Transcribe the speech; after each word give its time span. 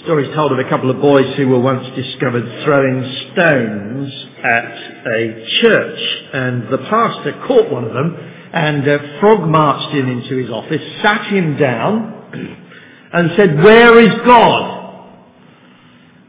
Stories 0.00 0.34
told 0.34 0.50
of 0.52 0.58
a 0.58 0.68
couple 0.70 0.90
of 0.90 1.00
boys 1.00 1.36
who 1.36 1.48
were 1.48 1.60
once 1.60 1.94
discovered 1.94 2.64
throwing 2.64 3.28
stones 3.32 4.12
at 4.42 5.06
a 5.06 5.46
church, 5.60 6.24
and 6.32 6.68
the 6.72 6.78
pastor 6.78 7.44
caught 7.46 7.70
one 7.70 7.84
of 7.84 7.92
them 7.92 8.16
and 8.52 8.88
uh, 8.88 9.20
frog 9.20 9.48
marched 9.48 9.94
him 9.94 10.08
into 10.08 10.36
his 10.38 10.50
office, 10.50 10.80
sat 11.02 11.26
him 11.26 11.56
down, 11.56 12.56
and 13.12 13.32
said, 13.36 13.62
"Where 13.62 14.00
is 14.00 14.12
God?" 14.24 14.82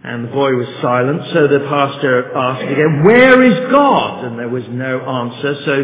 And 0.04 0.26
the 0.26 0.32
boy 0.32 0.52
was 0.52 0.68
silent, 0.82 1.32
so 1.32 1.48
the 1.48 1.64
pastor 1.64 2.36
asked 2.36 2.68
again, 2.68 3.06
Where 3.06 3.42
is 3.42 3.72
God? 3.72 4.26
And 4.26 4.38
there 4.38 4.50
was 4.50 4.66
no 4.68 5.00
answer, 5.00 5.56
so 5.64 5.76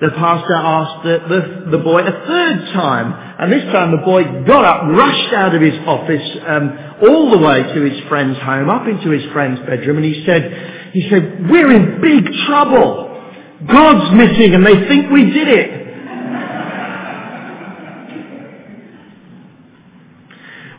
the 0.00 0.14
pastor 0.14 0.54
asked 0.54 1.02
the, 1.02 1.18
the, 1.26 1.70
the 1.78 1.82
boy 1.82 2.02
a 2.02 2.12
third 2.12 2.70
time. 2.72 3.34
And 3.40 3.50
this 3.50 3.64
time 3.72 3.90
the 3.90 4.06
boy 4.06 4.46
got 4.46 4.64
up, 4.64 4.82
rushed 4.94 5.34
out 5.34 5.56
of 5.56 5.60
his 5.60 5.74
office, 5.88 6.22
um, 6.46 6.93
all 7.08 7.30
the 7.30 7.38
way 7.38 7.62
to 7.62 7.80
his 7.82 8.00
friend's 8.08 8.38
home, 8.38 8.68
up 8.68 8.86
into 8.86 9.10
his 9.10 9.24
friend's 9.32 9.60
bedroom, 9.60 9.98
and 9.98 10.06
he 10.06 10.24
said, 10.24 10.90
he 10.92 11.08
said, 11.10 11.50
We're 11.50 11.72
in 11.72 12.00
big 12.00 12.32
trouble. 12.46 13.10
God's 13.66 14.14
missing 14.14 14.54
and 14.54 14.66
they 14.66 14.86
think 14.88 15.10
we 15.10 15.30
did 15.30 15.48
it. 15.48 15.84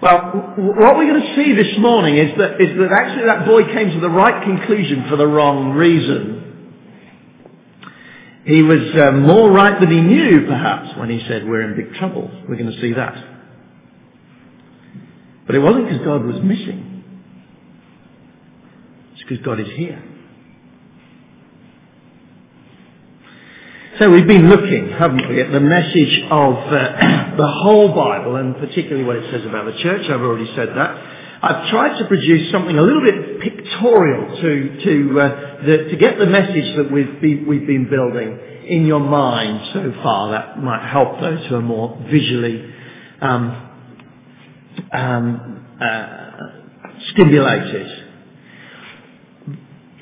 Well, 0.01 0.53
what 0.57 0.97
we're 0.97 1.09
going 1.09 1.21
to 1.21 1.35
see 1.35 1.53
this 1.53 1.79
morning 1.79 2.17
is 2.17 2.37
that, 2.37 2.61
is 2.61 2.77
that 2.77 2.91
actually 2.91 3.25
that 3.25 3.47
boy 3.47 3.63
came 3.73 3.89
to 3.89 3.99
the 3.99 4.09
right 4.09 4.43
conclusion 4.43 5.07
for 5.09 5.15
the 5.15 5.25
wrong 5.25 5.71
reason. 5.71 6.43
He 8.45 8.61
was 8.61 8.93
uh, 8.93 9.11
more 9.13 9.49
right 9.49 9.79
than 9.79 9.89
he 9.89 10.01
knew, 10.01 10.45
perhaps, 10.45 10.95
when 10.99 11.09
he 11.09 11.25
said, 11.27 11.47
we're 11.47 11.63
in 11.63 11.75
big 11.75 11.95
trouble. 11.95 12.29
We're 12.47 12.57
going 12.57 12.71
to 12.71 12.79
see 12.81 12.93
that. 12.93 13.34
But 15.45 15.55
it 15.55 15.59
wasn't 15.59 15.89
because 15.89 16.05
God 16.05 16.25
was 16.25 16.41
missing. 16.41 17.03
It's 19.13 19.23
because 19.23 19.45
God 19.45 19.59
is 19.59 19.67
here. 19.75 20.03
So 23.99 24.11
we've 24.11 24.27
been 24.27 24.49
looking, 24.49 24.89
haven't 24.89 25.29
we, 25.29 25.39
at 25.39 25.51
the 25.53 25.59
message 25.61 26.21
of 26.29 26.55
uh, 26.55 27.35
the 27.37 27.47
whole 27.47 27.95
Bible 27.95 28.35
and 28.35 28.55
particularly 28.57 29.03
what 29.03 29.15
it 29.15 29.31
says 29.31 29.45
about 29.45 29.65
the 29.65 29.81
church. 29.81 30.09
I've 30.09 30.21
already 30.21 30.53
said 30.53 30.69
that. 30.69 31.15
I've 31.41 31.69
tried 31.69 31.99
to 31.99 32.05
produce 32.05 32.51
something 32.51 32.77
a 32.77 32.81
little 32.81 33.01
bit 33.01 33.39
pictorial 33.39 34.41
to 34.41 34.83
to 34.83 35.19
uh, 35.21 35.65
the, 35.65 35.77
to 35.91 35.95
get 35.95 36.17
the 36.17 36.25
message 36.25 36.75
that 36.75 36.91
we've 36.91 37.21
been, 37.21 37.45
we've 37.47 37.67
been 37.67 37.89
building 37.89 38.37
in 38.67 38.85
your 38.85 38.99
mind 38.99 39.69
so 39.73 39.93
far. 40.01 40.31
That 40.31 40.61
might 40.61 40.89
help 40.89 41.21
those 41.21 41.45
who 41.45 41.55
are 41.55 41.61
more 41.61 41.97
visually 42.11 42.73
um, 43.21 43.64
um, 44.91 45.65
uh, 45.81 46.35
stimulated. 47.13 48.05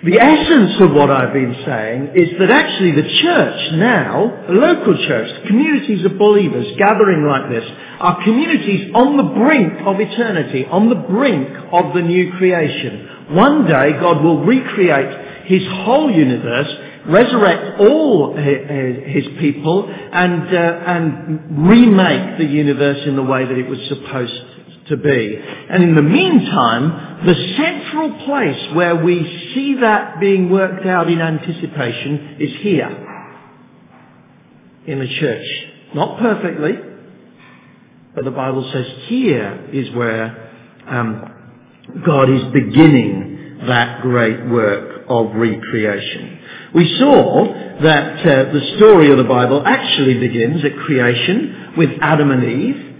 The 0.04 0.20
essence 0.20 0.82
of 0.82 0.92
what 0.92 1.10
I've 1.10 1.32
been 1.32 1.64
saying 1.66 2.12
is 2.16 2.38
that 2.38 2.52
actually 2.52 2.92
the 2.92 3.08
church 3.22 3.72
now, 3.76 4.44
the 4.50 4.54
local 4.54 4.98
church, 5.08 5.48
communities 5.48 6.04
of 6.04 6.18
believers 6.18 6.76
gathering 6.78 7.24
like 7.24 7.50
this, 7.50 7.64
are 8.02 8.22
communities 8.22 8.92
on 8.94 9.16
the 9.16 9.24
brink 9.24 9.72
of 9.86 10.02
eternity, 10.02 10.66
on 10.66 10.90
the 10.90 10.96
brink 10.96 11.48
of 11.72 11.94
the 11.94 12.02
new 12.02 12.34
creation. 12.34 13.34
One 13.34 13.66
day 13.66 13.94
God 13.94 14.22
will 14.22 14.44
recreate 14.44 15.46
His 15.46 15.66
whole 15.86 16.12
universe, 16.12 16.68
resurrect 17.08 17.80
all 17.80 18.36
His 18.36 19.24
people, 19.40 19.88
and, 19.88 20.54
uh, 20.54 20.84
and 20.86 21.70
remake 21.70 22.40
the 22.40 22.46
universe 22.46 23.08
in 23.08 23.16
the 23.16 23.24
way 23.24 23.46
that 23.46 23.58
it 23.58 23.70
was 23.70 23.80
supposed 23.88 24.53
to 24.88 24.98
be. 24.98 25.40
And 25.70 25.84
in 25.84 25.96
the 25.96 26.02
meantime, 26.02 27.26
the 27.26 27.56
central 27.58 28.26
place 28.26 28.76
where 28.76 28.96
we 29.04 29.52
see 29.54 29.76
that 29.82 30.20
being 30.20 30.50
worked 30.50 30.86
out 30.86 31.10
in 31.10 31.22
anticipation 31.22 32.38
is 32.40 32.52
here. 32.62 33.10
In 34.86 35.00
the 35.00 35.08
church. 35.20 35.48
Not 35.96 36.20
perfectly, 36.20 36.74
but 38.16 38.26
the 38.26 38.32
Bible 38.32 38.70
says 38.74 38.86
here 39.08 39.70
is 39.72 39.94
where 39.96 40.52
um, 40.88 41.34
God 42.06 42.30
is 42.30 42.44
beginning 42.52 43.60
that 43.68 44.02
great 44.02 44.50
work 44.50 45.06
of 45.08 45.36
recreation. 45.36 46.40
We 46.74 46.98
saw 46.98 47.46
that 47.82 48.20
uh, 48.20 48.54
the 48.54 48.74
story 48.78 49.12
of 49.12 49.18
the 49.18 49.24
Bible 49.24 49.64
actually 49.66 50.20
begins 50.20 50.64
at 50.64 50.76
creation 50.78 51.74
with 51.78 51.90
Adam 52.02 52.32
and 52.32 52.44
Eve. 52.44 52.93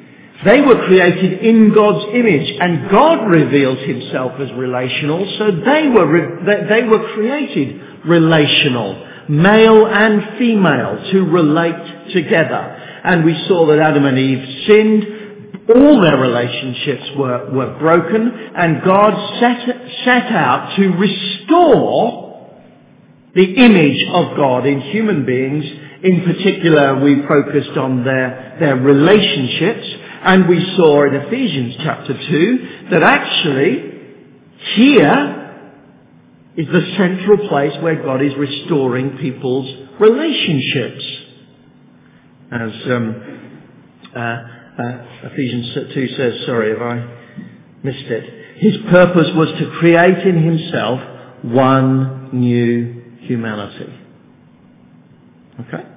They 0.46 0.62
were 0.62 0.86
created 0.86 1.40
in 1.40 1.74
God's 1.74 2.06
image 2.14 2.58
and 2.60 2.90
God 2.90 3.30
reveals 3.30 3.80
himself 3.80 4.40
as 4.40 4.52
relational, 4.54 5.26
so 5.38 5.52
they 5.52 5.88
were, 5.88 6.08
re- 6.08 6.68
they 6.68 6.84
were 6.88 7.14
created 7.14 7.82
relational, 8.06 9.08
male 9.30 9.88
and 9.88 10.38
female, 10.38 11.12
to 11.12 11.24
relate 11.26 12.12
together. 12.14 12.80
And 13.04 13.24
we 13.24 13.34
saw 13.48 13.68
that 13.68 13.80
Adam 13.80 14.06
and 14.06 14.18
Eve 14.18 14.66
sinned, 14.68 15.70
all 15.76 16.02
their 16.02 16.18
relationships 16.18 17.10
were, 17.18 17.50
were 17.52 17.80
broken, 17.80 18.32
and 18.56 18.84
God 18.84 19.40
set, 19.40 19.66
set 20.04 20.32
out 20.32 20.76
to 20.76 20.90
restore 20.90 22.24
the 23.34 23.54
image 23.54 24.04
of 24.14 24.38
God 24.38 24.66
in 24.66 24.82
human 24.82 25.26
beings. 25.26 25.66
In 26.04 26.26
particular, 26.26 27.00
we 27.00 27.26
focused 27.28 27.78
on 27.78 28.04
their, 28.04 28.58
their 28.60 28.76
relationships 28.76 29.88
and 30.24 30.50
we 30.50 30.76
saw 30.76 31.06
in 31.08 31.16
Ephesians 31.16 31.76
chapter 31.82 32.14
2 32.14 32.88
that 32.92 33.04
actually 33.04 33.94
here 34.76 35.40
is 36.58 36.68
the 36.68 36.94
central 36.98 37.48
place 37.48 37.74
where 37.82 38.04
God 38.04 38.22
is 38.22 38.34
restoring 38.36 39.18
people's 39.18 39.90
relationships. 40.00 41.06
As 42.52 42.72
um, 42.92 43.60
uh, 44.14 44.20
uh, 44.20 45.06
Ephesians 45.24 45.94
2 45.94 46.08
says, 46.18 46.46
sorry 46.46 46.72
if 46.72 46.82
I 46.82 47.84
missed 47.84 48.12
it. 48.12 48.60
His 48.60 48.78
purpose 48.90 49.30
was 49.36 49.48
to 49.60 49.72
create 49.80 50.28
in 50.28 50.44
himself 50.44 51.00
one 51.44 52.30
new 52.34 53.04
humanity. 53.22 53.94
Okay? 55.62 55.93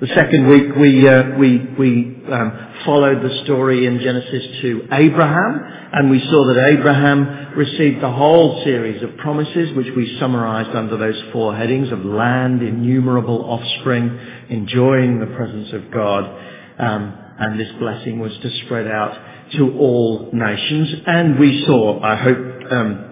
The 0.00 0.06
second 0.14 0.48
week 0.48 0.76
we, 0.76 1.08
uh, 1.08 1.36
we, 1.38 1.58
we 1.76 2.22
um, 2.32 2.74
followed 2.84 3.20
the 3.20 3.42
story 3.42 3.84
in 3.84 3.98
Genesis 3.98 4.60
to 4.62 4.88
Abraham 4.92 5.60
and 5.92 6.08
we 6.08 6.20
saw 6.20 6.46
that 6.54 6.68
Abraham 6.68 7.56
received 7.56 8.00
the 8.00 8.12
whole 8.12 8.62
series 8.62 9.02
of 9.02 9.16
promises 9.16 9.76
which 9.76 9.88
we 9.96 10.16
summarized 10.20 10.70
under 10.70 10.96
those 10.96 11.20
four 11.32 11.56
headings 11.56 11.90
of 11.90 12.04
land, 12.04 12.62
innumerable 12.62 13.44
offspring, 13.44 14.20
enjoying 14.50 15.18
the 15.18 15.34
presence 15.34 15.72
of 15.72 15.90
God, 15.90 16.24
um, 16.78 17.18
and 17.40 17.58
this 17.58 17.72
blessing 17.80 18.20
was 18.20 18.32
to 18.42 18.50
spread 18.66 18.86
out 18.86 19.50
to 19.54 19.78
all 19.78 20.30
nations. 20.32 20.94
And 21.06 21.40
we 21.40 21.64
saw, 21.66 22.00
I 22.00 22.14
hope, 22.14 22.38
um, 22.70 23.07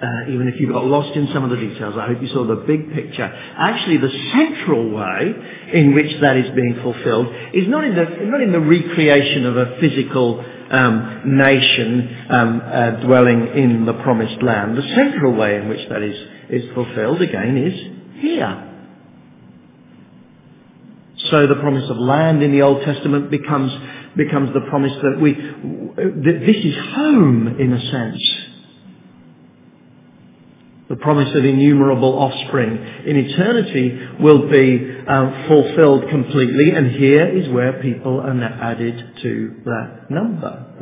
uh, 0.00 0.30
even 0.30 0.46
if 0.46 0.60
you 0.60 0.70
got 0.72 0.84
lost 0.84 1.16
in 1.16 1.28
some 1.32 1.42
of 1.42 1.50
the 1.50 1.56
details, 1.56 1.96
I 1.98 2.06
hope 2.06 2.22
you 2.22 2.28
saw 2.28 2.46
the 2.46 2.62
big 2.66 2.94
picture. 2.94 3.24
Actually, 3.24 3.96
the 3.96 4.12
central 4.32 4.90
way 4.90 5.34
in 5.72 5.92
which 5.92 6.20
that 6.20 6.36
is 6.36 6.54
being 6.54 6.78
fulfilled 6.82 7.26
is 7.52 7.66
not 7.66 7.84
in 7.84 7.96
the, 7.96 8.04
not 8.26 8.40
in 8.40 8.52
the 8.52 8.60
recreation 8.60 9.44
of 9.44 9.56
a 9.56 9.76
physical 9.80 10.44
um, 10.70 11.36
nation 11.36 12.26
um, 12.30 12.62
uh, 12.64 12.90
dwelling 13.06 13.48
in 13.56 13.86
the 13.86 13.94
promised 13.94 14.40
land. 14.40 14.78
The 14.78 14.82
central 14.94 15.34
way 15.34 15.56
in 15.56 15.68
which 15.68 15.88
that 15.88 16.02
is, 16.02 16.16
is 16.48 16.74
fulfilled, 16.74 17.20
again, 17.20 17.56
is 17.56 18.22
here. 18.22 18.64
So 21.30 21.48
the 21.48 21.56
promise 21.56 21.90
of 21.90 21.96
land 21.96 22.44
in 22.44 22.52
the 22.52 22.62
Old 22.62 22.84
Testament 22.84 23.32
becomes, 23.32 23.72
becomes 24.16 24.54
the 24.54 24.60
promise 24.70 24.92
that 25.02 25.18
we, 25.20 25.34
that 25.34 26.42
this 26.46 26.64
is 26.64 26.76
home 26.94 27.56
in 27.58 27.72
a 27.72 27.90
sense 27.90 28.48
the 30.88 30.96
promise 30.96 31.28
of 31.34 31.44
innumerable 31.44 32.18
offspring 32.18 32.76
in 33.06 33.16
eternity 33.16 33.98
will 34.20 34.48
be 34.50 34.96
um, 35.06 35.44
fulfilled 35.46 36.08
completely, 36.08 36.70
and 36.70 36.90
here 36.92 37.28
is 37.28 37.48
where 37.50 37.82
people 37.82 38.20
are 38.20 38.42
added 38.42 39.16
to 39.22 39.54
that 39.64 40.10
number. 40.10 40.74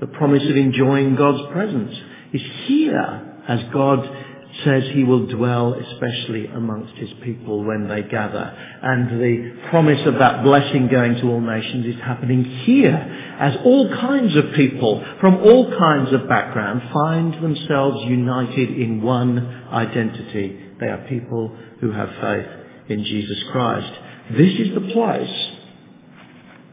The, 0.00 0.06
the 0.06 0.12
promise 0.12 0.42
of 0.48 0.56
enjoying 0.56 1.14
God's 1.14 1.52
presence 1.52 1.96
is 2.32 2.42
here 2.66 3.40
as 3.46 3.60
God 3.72 4.31
says 4.64 4.84
he 4.92 5.02
will 5.02 5.26
dwell 5.26 5.74
especially 5.74 6.46
amongst 6.46 6.94
his 6.94 7.10
people 7.22 7.64
when 7.64 7.88
they 7.88 8.02
gather. 8.02 8.54
And 8.82 9.20
the 9.20 9.68
promise 9.70 10.06
of 10.06 10.18
that 10.18 10.44
blessing 10.44 10.88
going 10.88 11.14
to 11.16 11.28
all 11.28 11.40
nations 11.40 11.86
is 11.86 12.00
happening 12.02 12.44
here 12.64 12.94
as 13.40 13.56
all 13.64 13.88
kinds 13.88 14.36
of 14.36 14.52
people 14.54 15.04
from 15.20 15.36
all 15.36 15.70
kinds 15.78 16.12
of 16.12 16.28
background 16.28 16.82
find 16.92 17.34
themselves 17.42 18.04
united 18.04 18.70
in 18.78 19.02
one 19.02 19.38
identity. 19.72 20.60
They 20.78 20.86
are 20.86 21.06
people 21.08 21.56
who 21.80 21.90
have 21.92 22.10
faith 22.20 22.46
in 22.88 23.04
Jesus 23.04 23.42
Christ. 23.50 23.92
This 24.32 24.52
is 24.60 24.74
the 24.74 24.92
place 24.92 25.50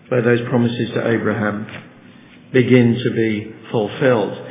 where 0.10 0.22
those 0.22 0.42
promises 0.50 0.90
to 0.96 1.08
Abraham 1.08 1.66
begin 2.52 3.00
to 3.04 3.12
be 3.12 3.56
fulfilled. 3.72 4.49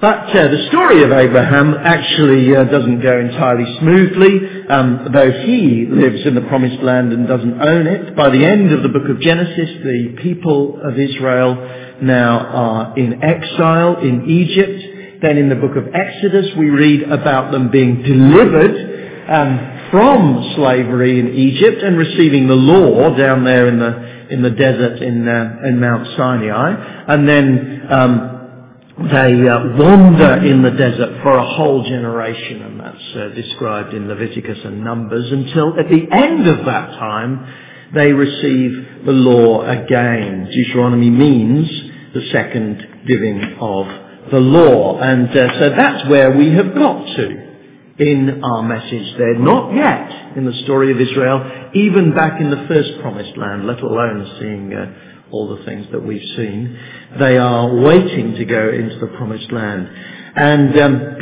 But 0.00 0.34
uh, 0.34 0.48
the 0.48 0.66
story 0.68 1.02
of 1.02 1.12
Abraham 1.12 1.74
actually 1.74 2.56
uh, 2.56 2.64
doesn't 2.64 3.02
go 3.02 3.20
entirely 3.20 3.78
smoothly, 3.80 4.66
um, 4.70 5.08
though 5.12 5.30
he 5.30 5.84
lives 5.90 6.24
in 6.24 6.34
the 6.34 6.40
promised 6.48 6.82
land 6.82 7.12
and 7.12 7.28
doesn't 7.28 7.60
own 7.60 7.86
it. 7.86 8.16
By 8.16 8.30
the 8.30 8.42
end 8.42 8.72
of 8.72 8.82
the 8.82 8.88
book 8.88 9.10
of 9.10 9.20
Genesis, 9.20 9.68
the 9.84 10.16
people 10.22 10.80
of 10.82 10.98
Israel 10.98 11.98
now 12.00 12.38
are 12.38 12.98
in 12.98 13.22
exile 13.22 13.98
in 14.00 14.24
Egypt. 14.30 15.20
Then 15.20 15.36
in 15.36 15.50
the 15.50 15.56
book 15.56 15.76
of 15.76 15.94
Exodus, 15.94 16.46
we 16.56 16.70
read 16.70 17.02
about 17.02 17.52
them 17.52 17.70
being 17.70 18.02
delivered 18.02 19.28
um, 19.28 19.90
from 19.90 20.54
slavery 20.56 21.20
in 21.20 21.28
Egypt 21.28 21.82
and 21.82 21.98
receiving 21.98 22.46
the 22.46 22.54
law 22.54 23.14
down 23.18 23.44
there 23.44 23.68
in 23.68 23.78
the 23.78 24.30
in 24.30 24.40
the 24.40 24.50
desert 24.50 25.02
in 25.02 25.28
uh, 25.28 25.68
in 25.68 25.78
Mount 25.78 26.06
Sinai, 26.16 27.04
and 27.06 27.28
then. 27.28 27.86
Um, 27.90 28.29
they 29.08 29.48
uh, 29.48 29.78
wander 29.78 30.44
in 30.44 30.62
the 30.62 30.72
desert 30.72 31.22
for 31.22 31.36
a 31.36 31.54
whole 31.54 31.82
generation, 31.84 32.60
and 32.60 32.80
that's 32.80 33.16
uh, 33.16 33.28
described 33.34 33.94
in 33.94 34.08
Leviticus 34.08 34.58
and 34.64 34.84
Numbers, 34.84 35.32
until 35.32 35.78
at 35.78 35.88
the 35.88 36.06
end 36.12 36.46
of 36.46 36.66
that 36.66 36.90
time 36.98 37.90
they 37.94 38.12
receive 38.12 39.06
the 39.06 39.12
law 39.12 39.62
again. 39.62 40.50
Deuteronomy 40.52 41.08
means 41.08 41.68
the 42.12 42.28
second 42.30 43.04
giving 43.06 43.56
of 43.58 43.86
the 44.30 44.40
law, 44.40 44.98
and 45.00 45.30
uh, 45.30 45.58
so 45.58 45.70
that's 45.70 46.08
where 46.10 46.36
we 46.36 46.52
have 46.52 46.74
got 46.74 47.06
to 47.16 47.50
in 47.98 48.44
our 48.44 48.62
message 48.62 49.16
there. 49.16 49.38
Not 49.38 49.74
yet 49.74 50.36
in 50.36 50.44
the 50.44 50.62
story 50.64 50.92
of 50.92 51.00
Israel, 51.00 51.70
even 51.74 52.14
back 52.14 52.40
in 52.40 52.50
the 52.50 52.66
first 52.68 53.00
promised 53.00 53.36
land, 53.36 53.66
let 53.66 53.80
alone 53.80 54.36
seeing 54.38 54.74
uh, 54.74 55.09
all 55.32 55.56
the 55.56 55.64
things 55.64 55.86
that 55.92 56.04
we've 56.04 56.36
seen. 56.36 56.78
They 57.18 57.36
are 57.36 57.74
waiting 57.74 58.34
to 58.34 58.44
go 58.44 58.68
into 58.68 58.98
the 58.98 59.08
promised 59.16 59.50
land. 59.52 59.88
And 60.36 60.80
um, 60.80 61.16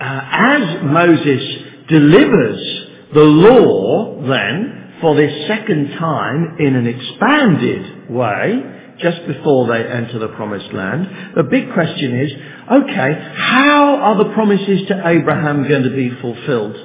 uh, 0.00 0.20
as 0.32 0.82
Moses 0.84 1.62
delivers 1.88 2.86
the 3.14 3.20
law 3.20 4.20
then 4.28 4.94
for 5.00 5.14
this 5.14 5.46
second 5.46 5.96
time 5.98 6.56
in 6.58 6.74
an 6.74 6.86
expanded 6.86 8.10
way, 8.10 8.62
just 8.98 9.26
before 9.26 9.68
they 9.68 9.86
enter 9.86 10.18
the 10.18 10.28
promised 10.28 10.72
land, 10.72 11.34
the 11.36 11.42
big 11.42 11.72
question 11.72 12.18
is, 12.20 12.32
okay, 12.72 13.32
how 13.34 13.96
are 13.96 14.24
the 14.24 14.32
promises 14.32 14.88
to 14.88 15.02
Abraham 15.06 15.68
going 15.68 15.82
to 15.82 15.90
be 15.90 16.10
fulfilled? 16.20 16.76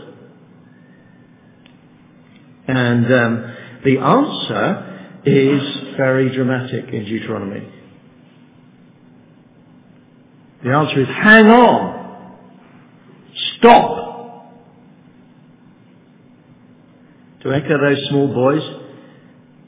And 2.67 3.05
um, 3.13 3.55
the 3.85 3.97
answer 3.97 4.90
is 5.25 5.61
very 5.97 6.33
dramatic 6.35 6.93
in 6.93 7.05
Deuteronomy. 7.05 7.67
The 10.63 10.69
answer 10.69 11.01
is 11.01 11.07
hang 11.07 11.47
on. 11.47 12.37
Stop. 13.57 14.01
To 17.43 17.53
echo 17.53 17.77
those 17.79 18.07
small 18.09 18.33
boys, 18.33 18.61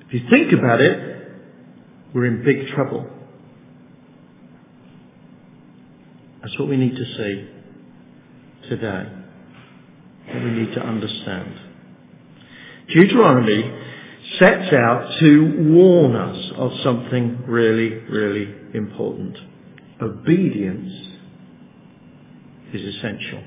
if 0.07 0.13
you 0.13 0.29
think 0.29 0.53
about 0.53 0.79
it, 0.79 1.31
we're 2.13 2.25
in 2.25 2.43
big 2.43 2.67
trouble. 2.67 3.09
That's 6.41 6.57
what 6.59 6.69
we 6.69 6.77
need 6.77 6.95
to 6.95 7.05
see 7.05 7.49
today. 8.69 9.11
What 10.27 10.43
we 10.43 10.51
need 10.51 10.73
to 10.75 10.81
understand. 10.81 11.59
Deuteronomy 12.89 13.82
sets 14.39 14.73
out 14.73 15.19
to 15.19 15.71
warn 15.73 16.15
us 16.15 16.51
of 16.55 16.71
something 16.83 17.43
really, 17.47 17.89
really 17.89 18.53
important. 18.73 19.37
Obedience 20.01 20.91
is 22.73 22.95
essential. 22.95 23.43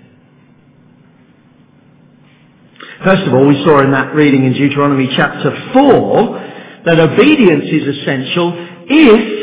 First 3.05 3.23
of 3.23 3.35
all, 3.35 3.47
we 3.47 3.63
saw 3.65 3.83
in 3.83 3.93
that 3.93 4.15
reading 4.15 4.45
in 4.45 4.53
Deuteronomy 4.53 5.09
chapter 5.17 5.51
4 5.73 6.83
that 6.87 7.01
obedience 7.01 7.65
is 7.65 7.99
essential 7.99 8.53
if 8.89 9.37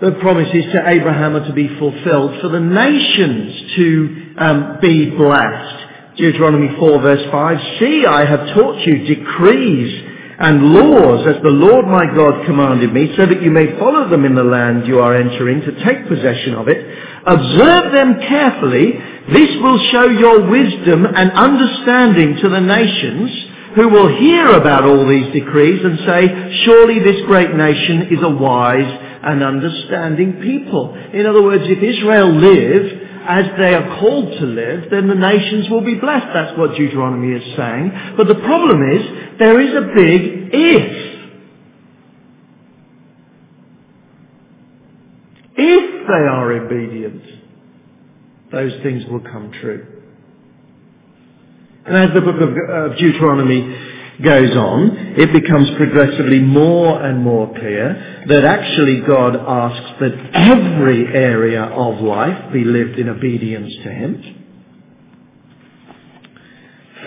the 0.00 0.12
promises 0.12 0.64
to 0.72 0.88
Abraham 0.88 1.36
are 1.36 1.46
to 1.46 1.52
be 1.52 1.68
fulfilled, 1.78 2.40
for 2.40 2.48
the 2.48 2.60
nations 2.60 3.76
to 3.76 4.34
um, 4.38 4.78
be 4.80 5.10
blessed. 5.10 5.86
Deuteronomy 6.16 6.76
4 6.78 7.02
verse 7.02 7.30
5, 7.30 7.78
See, 7.78 8.04
I 8.06 8.24
have 8.24 8.54
taught 8.54 8.86
you 8.86 9.04
decrees 9.06 10.06
and 10.40 10.72
laws 10.72 11.26
as 11.28 11.42
the 11.42 11.50
Lord 11.50 11.86
my 11.86 12.06
God 12.06 12.46
commanded 12.46 12.92
me, 12.94 13.12
so 13.14 13.26
that 13.26 13.42
you 13.42 13.50
may 13.50 13.78
follow 13.78 14.08
them 14.08 14.24
in 14.24 14.34
the 14.34 14.42
land 14.42 14.86
you 14.86 14.98
are 14.98 15.14
entering 15.14 15.60
to 15.60 15.84
take 15.84 16.08
possession 16.08 16.54
of 16.54 16.66
it. 16.66 16.80
Observe 17.26 17.92
them 17.92 18.20
carefully. 18.20 18.92
This 19.32 19.50
will 19.60 19.78
show 19.92 20.08
your 20.08 20.48
wisdom 20.48 21.04
and 21.04 21.30
understanding 21.32 22.36
to 22.40 22.48
the 22.48 22.60
nations 22.60 23.30
who 23.74 23.88
will 23.90 24.16
hear 24.16 24.48
about 24.52 24.84
all 24.84 25.06
these 25.06 25.30
decrees 25.32 25.84
and 25.84 25.98
say, 25.98 26.64
surely 26.64 26.98
this 27.00 27.20
great 27.26 27.54
nation 27.54 28.08
is 28.10 28.22
a 28.22 28.30
wise 28.30 28.90
and 29.22 29.42
understanding 29.42 30.40
people. 30.40 30.96
In 31.12 31.26
other 31.26 31.42
words, 31.42 31.64
if 31.66 31.82
Israel 31.82 32.32
live 32.32 32.99
as 33.26 33.44
they 33.58 33.74
are 33.74 34.00
called 34.00 34.38
to 34.38 34.46
live, 34.46 34.90
then 34.90 35.08
the 35.08 35.14
nations 35.14 35.68
will 35.70 35.84
be 35.84 35.94
blessed. 35.94 36.26
That's 36.32 36.58
what 36.58 36.76
Deuteronomy 36.76 37.36
is 37.36 37.56
saying. 37.56 38.14
But 38.16 38.28
the 38.28 38.34
problem 38.36 38.82
is, 38.90 39.38
there 39.38 39.60
is 39.60 39.74
a 39.74 39.94
big 39.94 40.50
if. 40.52 41.10
If 45.56 46.06
they 46.06 46.12
are 46.12 46.52
obedient, 46.52 47.22
those 48.50 48.72
things 48.82 49.04
will 49.10 49.20
come 49.20 49.52
true. 49.60 49.86
And 51.86 51.96
as 51.96 52.14
the 52.14 52.20
book 52.20 52.40
of 52.40 52.96
Deuteronomy 52.98 53.60
goes 54.22 54.56
on, 54.56 55.14
it 55.16 55.32
becomes 55.32 55.70
progressively 55.76 56.40
more 56.40 57.02
and 57.02 57.22
more 57.22 57.48
clear 57.48 58.24
that 58.28 58.44
actually 58.44 59.00
God 59.06 59.36
asks 59.36 60.00
that 60.00 60.12
every 60.34 61.06
area 61.06 61.62
of 61.62 62.00
life 62.00 62.52
be 62.52 62.64
lived 62.64 62.98
in 62.98 63.08
obedience 63.08 63.72
to 63.82 63.90
Him. 63.90 64.36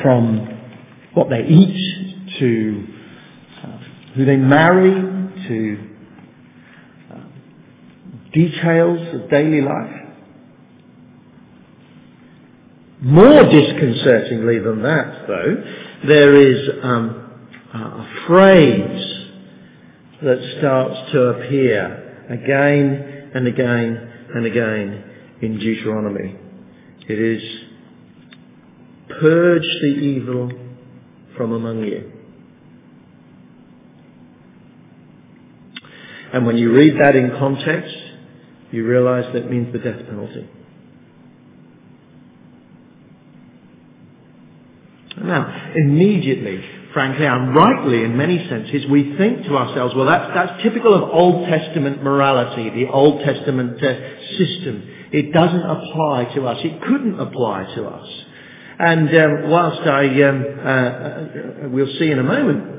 From 0.01 0.53
what 1.13 1.29
they 1.29 1.43
eat 1.43 2.13
to 2.39 2.87
uh, 3.63 3.77
who 4.15 4.25
they 4.25 4.37
marry 4.37 4.91
to 5.47 5.89
uh, 7.11 7.19
details 8.33 9.21
of 9.21 9.29
daily 9.29 9.61
life. 9.61 10.03
More 13.01 13.43
disconcertingly 13.43 14.59
than 14.59 14.81
that, 14.83 15.27
though, 15.27 15.55
there 16.07 16.35
is 16.35 16.69
um, 16.83 17.31
a 17.73 18.25
phrase 18.27 19.27
that 20.21 20.55
starts 20.59 21.11
to 21.11 21.21
appear 21.21 22.25
again 22.29 23.31
and 23.33 23.47
again 23.47 24.13
and 24.35 24.45
again 24.45 25.03
in 25.41 25.59
Deuteronomy. 25.59 26.35
It 27.07 27.19
is, 27.19 27.43
purge 29.19 29.67
the 29.81 29.87
evil 29.87 30.51
from 31.35 31.51
among 31.51 31.83
you. 31.83 32.11
And 36.33 36.45
when 36.45 36.57
you 36.57 36.73
read 36.73 36.99
that 36.99 37.15
in 37.15 37.29
context, 37.37 37.95
you 38.71 38.85
realize 38.85 39.31
that 39.33 39.49
means 39.49 39.71
the 39.71 39.79
death 39.79 40.05
penalty. 40.07 40.49
Now, 45.23 45.71
immediately, 45.75 46.63
frankly, 46.93 47.25
and 47.25 47.55
rightly 47.55 48.03
in 48.03 48.17
many 48.17 48.45
senses, 48.49 48.85
we 48.89 49.15
think 49.17 49.45
to 49.45 49.57
ourselves, 49.57 49.95
well, 49.95 50.05
that's, 50.05 50.31
that's 50.33 50.63
typical 50.63 50.93
of 50.93 51.09
Old 51.09 51.47
Testament 51.47 52.03
morality, 52.03 52.69
the 52.69 52.91
Old 52.91 53.23
Testament 53.23 53.81
uh, 53.81 54.37
system. 54.37 54.89
It 55.11 55.31
doesn't 55.31 55.61
apply 55.61 56.31
to 56.35 56.47
us. 56.47 56.57
It 56.63 56.81
couldn't 56.81 57.19
apply 57.19 57.73
to 57.75 57.85
us. 57.85 58.09
And 58.79 59.09
um, 59.09 59.49
whilst 59.49 59.81
I, 59.81 60.23
um, 60.23 60.43
uh, 60.43 60.69
uh, 60.69 61.69
we'll 61.69 61.95
see 61.99 62.11
in 62.11 62.19
a 62.19 62.23
moment, 62.23 62.71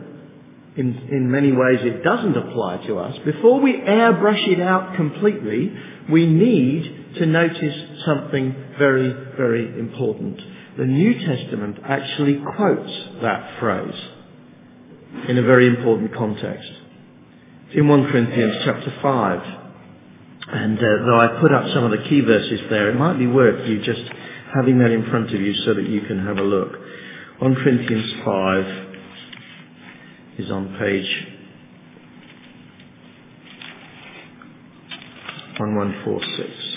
in, 0.76 1.08
in 1.10 1.30
many 1.30 1.52
ways 1.52 1.78
it 1.82 2.02
doesn't 2.02 2.36
apply 2.36 2.86
to 2.88 2.98
us, 2.98 3.16
before 3.24 3.60
we 3.60 3.72
airbrush 3.74 4.48
it 4.48 4.60
out 4.60 4.96
completely, 4.96 5.72
we 6.10 6.26
need 6.26 7.14
to 7.16 7.26
notice 7.26 8.04
something 8.04 8.54
very, 8.76 9.08
very 9.36 9.78
important 9.78 10.40
the 10.76 10.84
New 10.84 11.14
Testament 11.24 11.78
actually 11.84 12.42
quotes 12.56 12.92
that 13.22 13.60
phrase 13.60 13.94
in 15.28 15.38
a 15.38 15.42
very 15.42 15.68
important 15.68 16.14
context. 16.14 16.68
It's 17.68 17.76
in 17.76 17.86
1 17.88 18.10
Corinthians 18.10 18.56
chapter 18.64 18.92
5. 19.00 19.60
And 20.46 20.78
uh, 20.78 20.82
though 21.06 21.20
I 21.20 21.40
put 21.40 21.52
up 21.52 21.64
some 21.72 21.84
of 21.84 21.90
the 21.92 22.04
key 22.08 22.20
verses 22.20 22.60
there, 22.70 22.90
it 22.90 22.96
might 22.96 23.18
be 23.18 23.26
worth 23.26 23.66
you 23.68 23.82
just 23.82 24.02
having 24.54 24.78
that 24.80 24.90
in 24.90 25.08
front 25.10 25.32
of 25.34 25.40
you 25.40 25.54
so 25.64 25.74
that 25.74 25.88
you 25.88 26.02
can 26.02 26.24
have 26.26 26.38
a 26.38 26.42
look. 26.42 26.72
1 27.38 27.54
Corinthians 27.54 28.12
5 28.24 28.86
is 30.38 30.50
on 30.50 30.76
page 30.78 31.26
1146. 35.58 36.73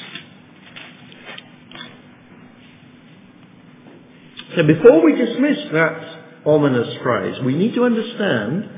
So 4.55 4.63
before 4.63 5.03
we 5.03 5.15
dismiss 5.15 5.57
that 5.73 6.45
ominous 6.45 6.97
phrase, 7.03 7.37
we 7.43 7.55
need 7.55 7.75
to 7.75 7.83
understand 7.83 8.69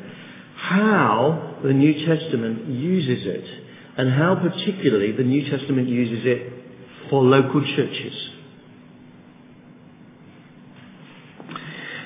how 0.55 1.57
the 1.63 1.73
New 1.73 2.05
Testament 2.05 2.67
uses 2.67 3.25
it 3.25 3.45
and 3.97 4.11
how 4.11 4.35
particularly 4.35 5.11
the 5.11 5.23
New 5.23 5.49
Testament 5.49 5.87
uses 5.87 6.25
it 6.25 6.53
for 7.09 7.23
local 7.23 7.61
churches. 7.75 8.13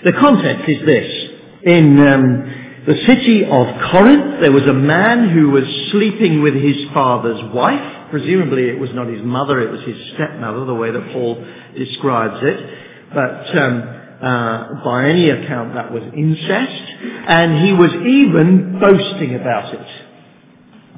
The 0.03 0.13
context 0.13 0.67
is 0.67 0.85
this. 0.85 1.29
In 1.63 1.99
um, 2.05 2.83
the 2.85 2.95
city 3.07 3.45
of 3.45 3.91
Corinth, 3.91 4.41
there 4.41 4.51
was 4.51 4.63
a 4.63 4.73
man 4.73 5.29
who 5.29 5.51
was 5.51 5.63
sleeping 5.91 6.41
with 6.41 6.55
his 6.55 6.75
father's 6.93 7.41
wife. 7.53 8.09
Presumably 8.11 8.67
it 8.67 8.77
was 8.77 8.89
not 8.93 9.07
his 9.07 9.23
mother, 9.23 9.61
it 9.61 9.71
was 9.71 9.81
his 9.81 9.95
stepmother, 10.13 10.65
the 10.65 10.75
way 10.75 10.91
that 10.91 11.13
Paul 11.13 11.43
describes 11.77 12.43
it. 12.43 12.92
But 13.13 13.57
um, 13.57 13.93
uh, 14.23 14.81
by 14.85 15.09
any 15.09 15.29
account 15.29 15.73
that 15.73 15.91
was 15.91 16.01
incest. 16.15 16.83
And 17.27 17.65
he 17.65 17.73
was 17.73 17.91
even 17.91 18.79
boasting 18.79 19.35
about 19.35 19.73
it. 19.73 19.87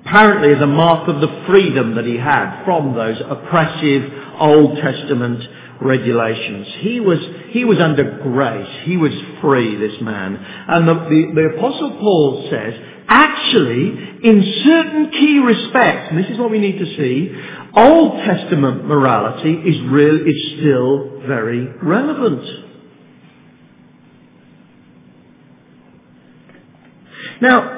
Apparently 0.06 0.54
as 0.54 0.62
a 0.62 0.68
mark 0.68 1.10
of 1.10 1.22
the 1.22 1.44
freedom 1.48 1.96
that 1.96 2.06
he 2.06 2.18
had 2.18 2.64
from 2.64 2.94
those 2.94 3.18
oppressive 3.28 4.12
Old 4.40 4.78
Testament 4.78 5.42
regulations. 5.82 6.68
He 6.82 7.00
was, 7.00 7.18
he 7.50 7.66
was 7.66 7.80
under 7.80 8.20
grace. 8.22 8.84
He 8.84 8.98
was 8.98 9.12
free, 9.42 9.76
this 9.76 10.00
man. 10.02 10.36
And 10.36 10.88
the, 10.88 10.94
the, 10.94 11.32
the 11.34 11.58
Apostle 11.58 11.98
Paul 12.00 12.48
says, 12.52 12.74
actually, 13.08 14.20
in 14.24 14.62
certain 14.66 15.12
key 15.12 15.40
respects, 15.40 16.08
and 16.10 16.18
this 16.18 16.30
is 16.30 16.38
what 16.38 16.52
we 16.52 16.60
need 16.60 16.80
to 16.80 16.86
see, 16.98 17.32
Old 17.76 18.24
Testament 18.24 18.86
morality 18.86 19.54
is 19.54 19.82
real, 19.92 20.28
is 20.28 20.60
still 20.60 21.22
very 21.28 21.68
relevant. 21.82 22.44
Now, 27.42 27.76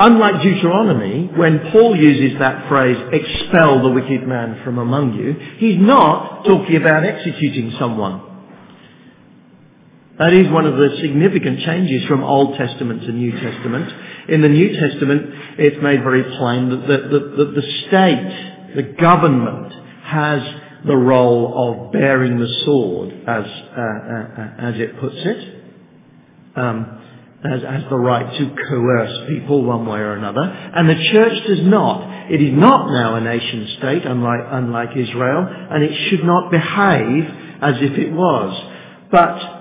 Unlike 0.00 0.42
Deuteronomy, 0.42 1.28
when 1.36 1.72
Paul 1.72 1.96
uses 1.96 2.38
that 2.38 2.68
phrase, 2.68 2.96
expel 3.12 3.82
the 3.82 3.90
wicked 3.90 4.28
man 4.28 4.60
from 4.62 4.78
among 4.78 5.14
you, 5.14 5.34
he's 5.56 5.76
not 5.76 6.44
talking 6.44 6.76
about 6.76 7.02
executing 7.02 7.74
someone. 7.80 8.27
That 10.18 10.32
is 10.32 10.50
one 10.50 10.66
of 10.66 10.76
the 10.76 10.96
significant 11.00 11.60
changes 11.60 12.04
from 12.06 12.24
Old 12.24 12.56
Testament 12.56 13.02
to 13.02 13.12
New 13.12 13.30
Testament. 13.32 13.92
In 14.28 14.42
the 14.42 14.48
New 14.48 14.72
Testament, 14.76 15.22
it's 15.58 15.80
made 15.82 16.02
very 16.02 16.24
plain 16.36 16.70
that 16.70 16.86
the, 16.88 17.44
the, 17.44 17.44
the 17.52 17.62
state, 17.86 18.74
the 18.74 18.82
government, 19.00 19.72
has 20.02 20.42
the 20.86 20.96
role 20.96 21.86
of 21.86 21.92
bearing 21.92 22.38
the 22.38 22.48
sword, 22.64 23.12
as, 23.28 23.44
uh, 23.44 23.80
uh, 23.80 24.70
as 24.70 24.74
it 24.76 24.98
puts 25.00 25.16
it. 25.16 25.54
Um, 26.56 26.94
has, 27.44 27.62
has 27.62 27.84
the 27.88 27.96
right 27.96 28.36
to 28.38 28.56
coerce 28.68 29.28
people 29.28 29.62
one 29.62 29.86
way 29.86 30.00
or 30.00 30.14
another, 30.14 30.42
and 30.42 30.90
the 30.90 31.10
church 31.12 31.46
does 31.46 31.62
not. 31.62 32.32
It 32.32 32.42
is 32.42 32.52
not 32.52 32.90
now 32.90 33.14
a 33.14 33.20
nation 33.20 33.76
state, 33.78 34.04
unlike, 34.04 34.40
unlike 34.50 34.96
Israel, 34.96 35.46
and 35.48 35.84
it 35.84 36.10
should 36.10 36.24
not 36.24 36.50
behave 36.50 37.24
as 37.62 37.74
if 37.76 37.96
it 37.96 38.12
was. 38.12 38.74
But 39.12 39.57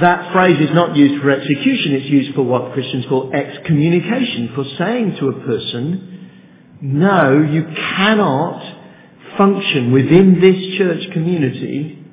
that 0.00 0.32
phrase 0.32 0.60
is 0.60 0.74
not 0.74 0.96
used 0.96 1.22
for 1.22 1.30
execution, 1.30 1.94
it's 1.94 2.06
used 2.06 2.34
for 2.34 2.42
what 2.42 2.72
Christians 2.72 3.06
call 3.08 3.32
excommunication, 3.32 4.52
for 4.54 4.64
saying 4.76 5.16
to 5.20 5.28
a 5.28 5.40
person, 5.46 6.30
no, 6.82 7.42
you 7.42 7.64
cannot 7.96 8.76
function 9.38 9.92
within 9.92 10.40
this 10.40 10.78
church 10.78 11.12
community 11.12 12.04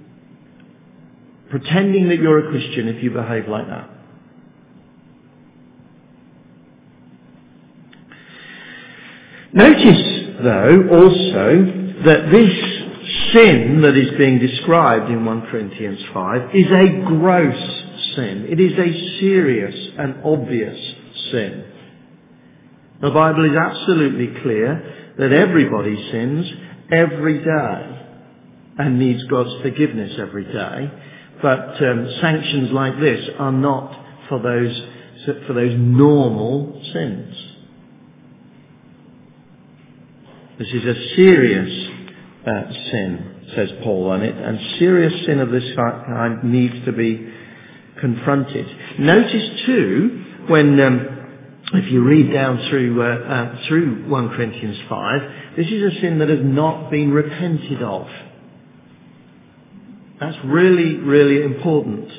pretending 1.49 2.09
that 2.09 2.17
you're 2.17 2.47
a 2.47 2.51
Christian 2.51 2.87
if 2.87 3.03
you 3.03 3.11
behave 3.11 3.47
like 3.47 3.67
that. 3.67 3.89
Notice, 9.53 10.41
though, 10.41 10.87
also 10.89 12.03
that 12.05 12.31
this 12.31 12.72
sin 13.33 13.81
that 13.81 13.97
is 13.97 14.17
being 14.17 14.39
described 14.39 15.09
in 15.09 15.25
1 15.25 15.41
Corinthians 15.49 15.99
5 16.13 16.55
is 16.55 16.67
a 16.67 17.05
gross 17.07 17.83
sin. 18.15 18.47
It 18.49 18.59
is 18.59 18.73
a 18.73 19.19
serious 19.19 19.75
and 19.97 20.23
obvious 20.23 20.77
sin. 21.31 21.65
The 23.01 23.11
Bible 23.11 23.45
is 23.45 23.57
absolutely 23.57 24.41
clear 24.41 25.13
that 25.17 25.31
everybody 25.33 25.95
sins 26.11 26.45
every 26.91 27.43
day 27.43 27.99
and 28.77 28.99
needs 28.99 29.23
God's 29.25 29.61
forgiveness 29.61 30.13
every 30.19 30.45
day. 30.45 30.91
But 31.41 31.83
um, 31.83 32.09
sanctions 32.21 32.71
like 32.71 32.99
this 32.99 33.29
are 33.37 33.51
not 33.51 34.27
for 34.29 34.39
those 34.41 34.81
for 35.47 35.53
those 35.53 35.73
normal 35.77 36.81
sins. 36.91 37.35
This 40.59 40.67
is 40.67 40.85
a 40.85 41.15
serious 41.15 42.02
uh, 42.45 42.63
sin, 42.91 43.51
says 43.55 43.69
Paul 43.83 44.09
on 44.11 44.21
it, 44.21 44.35
and 44.35 44.59
serious 44.79 45.25
sin 45.25 45.39
of 45.39 45.49
this 45.51 45.63
kind 45.75 46.43
needs 46.43 46.85
to 46.85 46.91
be 46.91 47.31
confronted. 47.99 48.65
Notice 48.99 49.65
too, 49.65 50.25
when 50.49 50.79
um, 50.79 51.13
if 51.73 51.91
you 51.91 52.03
read 52.03 52.33
down 52.33 52.67
through 52.69 53.01
uh, 53.01 53.05
uh, 53.05 53.67
through 53.67 54.09
1 54.09 54.29
Corinthians 54.29 54.77
5, 54.89 55.21
this 55.57 55.67
is 55.67 55.93
a 55.93 56.01
sin 56.01 56.19
that 56.19 56.29
has 56.29 56.41
not 56.41 56.91
been 56.91 57.11
repented 57.11 57.81
of. 57.81 58.07
That's 60.19 60.37
really, 60.45 60.95
really 60.97 61.43
important. 61.43 62.09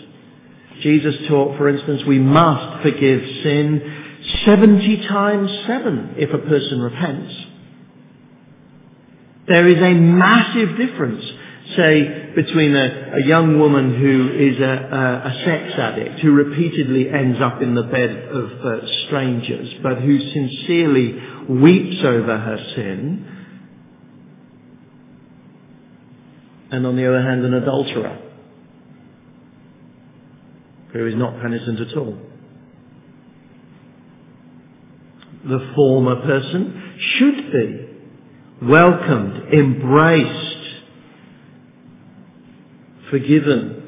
Jesus 0.81 1.15
taught, 1.29 1.57
for 1.57 1.69
instance, 1.69 2.03
we 2.07 2.19
must 2.19 2.83
forgive 2.83 3.21
sin 3.43 4.05
70 4.45 5.07
times 5.07 5.51
7 5.67 6.15
if 6.19 6.31
a 6.35 6.39
person 6.39 6.81
repents. 6.81 7.35
There 9.47 9.69
is 9.69 9.77
a 9.77 9.95
massive 9.95 10.77
difference, 10.79 11.23
say, 11.77 12.33
between 12.35 12.75
a, 12.75 13.17
a 13.17 13.27
young 13.27 13.59
woman 13.59 13.95
who 14.01 14.31
is 14.33 14.59
a, 14.59 14.65
a, 14.65 15.29
a, 15.29 15.45
sex 15.45 15.79
addict, 15.79 16.21
who 16.21 16.33
repeatedly 16.33 17.11
ends 17.11 17.39
up 17.43 17.61
in 17.61 17.75
the 17.75 17.83
bed 17.83 18.11
of 18.11 18.51
uh, 18.65 18.87
strangers, 19.07 19.75
but 19.83 19.99
who 20.01 20.19
sincerely 20.19 21.21
weeps 21.49 22.03
over 22.05 22.39
her 22.39 22.73
sin, 22.75 23.27
and 26.71 26.87
on 26.87 26.97
the 26.97 27.07
other 27.07 27.23
hand, 27.23 27.45
an 27.45 27.55
adulterer 27.55 28.19
who 30.95 31.07
is 31.07 31.15
not 31.17 31.41
penitent 31.43 31.81
at 31.81 31.97
all. 31.97 32.17
The 35.45 35.73
former 35.75 36.17
person 36.23 36.99
should 37.19 37.53
be 37.53 37.94
welcomed, 38.69 39.53
embraced, 39.53 40.55
forgiven 43.11 43.85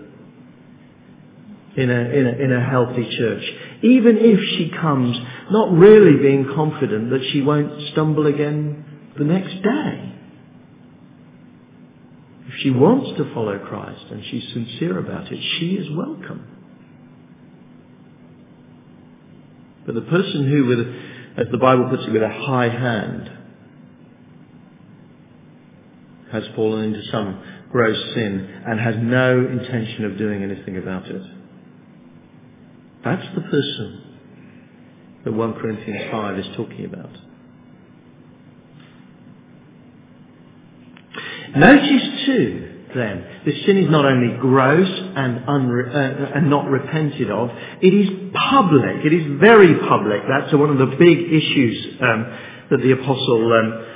in 1.76 1.90
a, 1.90 1.94
in 1.94 2.26
a, 2.26 2.44
in 2.44 2.52
a 2.52 2.68
healthy 2.68 3.08
church. 3.18 3.42
Even 3.82 4.16
if 4.18 4.40
she 4.56 4.70
comes 4.70 5.16
not 5.50 5.72
really 5.72 6.22
being 6.22 6.46
confident 6.54 7.10
that 7.10 7.28
she 7.32 7.42
won't 7.42 7.90
stumble 7.92 8.26
again 8.26 8.84
the 9.18 9.24
next 9.24 9.62
day. 9.62 10.14
If 12.48 12.54
she 12.62 12.70
wants 12.70 13.18
to 13.18 13.34
follow 13.34 13.58
Christ 13.58 14.04
and 14.10 14.24
she's 14.30 14.44
sincere 14.52 14.98
about 14.98 15.30
it, 15.30 15.38
she 15.58 15.74
is 15.74 15.94
welcome. 15.94 16.46
But 19.84 19.94
the 19.94 20.02
person 20.02 20.48
who, 20.48 20.66
with, 20.66 20.78
as 21.38 21.52
the 21.52 21.58
Bible 21.58 21.88
puts 21.90 22.04
it, 22.04 22.12
with 22.12 22.22
a 22.22 22.28
high 22.28 22.68
hand, 22.68 23.30
has 26.32 26.44
fallen 26.54 26.94
into 26.94 27.02
some 27.10 27.42
gross 27.70 27.96
sin 28.14 28.62
and 28.66 28.80
has 28.80 28.94
no 28.98 29.38
intention 29.38 30.04
of 30.04 30.18
doing 30.18 30.42
anything 30.42 30.76
about 30.76 31.06
it. 31.06 31.22
That's 33.04 33.34
the 33.34 33.42
person 33.42 34.02
that 35.24 35.32
1 35.32 35.54
Corinthians 35.54 36.10
5 36.10 36.38
is 36.38 36.46
talking 36.56 36.84
about. 36.84 37.10
Notice 41.56 42.26
too, 42.26 42.76
then, 42.94 43.42
this 43.44 43.54
sin 43.66 43.76
is 43.78 43.90
not 43.90 44.04
only 44.04 44.36
gross 44.38 44.88
and, 44.88 45.40
unre- 45.46 45.94
uh, 45.94 46.38
and 46.38 46.50
not 46.50 46.68
repented 46.68 47.30
of, 47.30 47.50
it 47.82 47.94
is 47.94 48.32
public. 48.50 49.04
It 49.04 49.12
is 49.12 49.38
very 49.40 49.74
public. 49.88 50.22
That's 50.28 50.52
one 50.54 50.70
of 50.70 50.78
the 50.78 50.96
big 50.96 51.18
issues 51.18 51.96
um, 52.00 52.38
that 52.70 52.80
the 52.82 52.92
apostle 52.92 53.52
um, 53.52 53.95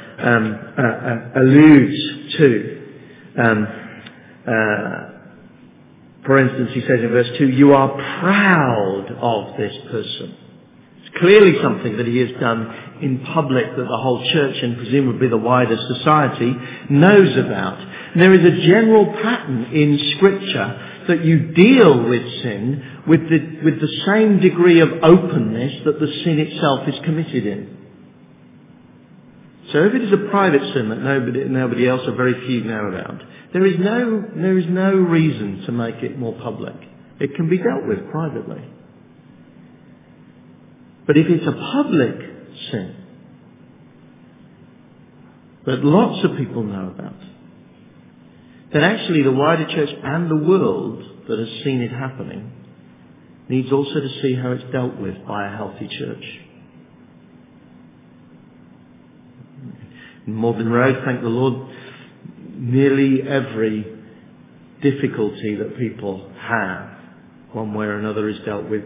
alludes 1.36 2.36
to. 2.38 2.82
Um, 3.38 3.66
uh, 4.46 5.10
for 6.24 6.38
instance, 6.38 6.70
he 6.74 6.80
says 6.82 7.00
in 7.00 7.08
verse 7.08 7.30
2, 7.38 7.48
you 7.48 7.72
are 7.72 7.88
proud 8.20 9.06
of 9.20 9.56
this 9.56 9.74
person. 9.90 10.36
It's 11.02 11.18
clearly 11.18 11.60
something 11.62 11.96
that 11.96 12.06
he 12.06 12.18
has 12.18 12.30
done 12.38 12.98
in 13.00 13.24
public 13.32 13.64
that 13.76 13.88
the 13.88 13.96
whole 13.96 14.22
church 14.32 14.56
and 14.62 14.76
presumably 14.76 15.28
the 15.28 15.38
wider 15.38 15.76
society 15.94 16.54
knows 16.90 17.36
about. 17.38 17.80
And 18.12 18.20
there 18.20 18.34
is 18.34 18.44
a 18.44 18.66
general 18.66 19.06
pattern 19.06 19.64
in 19.72 20.14
scripture 20.16 21.04
that 21.08 21.24
you 21.24 21.52
deal 21.52 22.08
with 22.08 22.22
sin 22.42 23.02
with 23.08 23.28
the, 23.28 23.60
with 23.64 23.80
the 23.80 24.02
same 24.06 24.40
degree 24.40 24.80
of 24.80 25.02
openness 25.02 25.82
that 25.84 25.98
the 25.98 26.06
sin 26.24 26.38
itself 26.38 26.86
is 26.86 26.94
committed 27.04 27.46
in. 27.46 27.79
So 29.72 29.84
if 29.84 29.94
it 29.94 30.02
is 30.02 30.12
a 30.12 30.30
private 30.30 30.62
sin 30.74 30.88
that 30.88 30.98
nobody, 30.98 31.44
nobody 31.44 31.88
else 31.88 32.02
or 32.06 32.16
very 32.16 32.34
few 32.46 32.64
know 32.64 32.86
about, 32.86 33.22
there 33.52 33.64
is 33.66 33.78
no, 33.78 34.24
there 34.34 34.58
is 34.58 34.66
no 34.68 34.92
reason 34.92 35.62
to 35.66 35.72
make 35.72 35.96
it 35.96 36.18
more 36.18 36.34
public. 36.34 36.74
It 37.20 37.34
can 37.36 37.48
be 37.48 37.58
dealt 37.58 37.86
with 37.86 38.10
privately. 38.10 38.64
But 41.06 41.16
if 41.16 41.26
it's 41.28 41.46
a 41.46 41.52
public 41.52 42.14
sin 42.70 42.96
that 45.66 45.84
lots 45.84 46.24
of 46.24 46.36
people 46.36 46.62
know 46.64 46.92
about, 46.94 47.16
then 48.72 48.82
actually 48.82 49.22
the 49.22 49.32
wider 49.32 49.66
church 49.66 49.90
and 50.02 50.30
the 50.30 50.48
world 50.48 51.02
that 51.28 51.38
has 51.38 51.64
seen 51.64 51.80
it 51.80 51.90
happening 51.90 52.52
needs 53.48 53.72
also 53.72 54.00
to 54.00 54.22
see 54.22 54.34
how 54.34 54.52
it's 54.52 54.72
dealt 54.72 54.96
with 54.96 55.26
by 55.26 55.46
a 55.46 55.56
healthy 55.56 55.88
church. 55.98 56.24
Magdalen 60.26 60.68
Road, 60.70 61.02
thank 61.04 61.22
the 61.22 61.28
Lord, 61.28 61.70
nearly 62.54 63.22
every 63.22 63.86
difficulty 64.82 65.56
that 65.56 65.78
people 65.78 66.30
have, 66.38 66.90
one 67.52 67.74
way 67.74 67.86
or 67.86 67.98
another, 67.98 68.28
is 68.28 68.38
dealt 68.44 68.68
with 68.68 68.84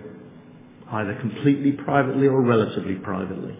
either 0.91 1.15
completely 1.21 1.73
privately 1.73 2.27
or 2.27 2.43
relatively 2.43 2.95
privately. 2.95 3.57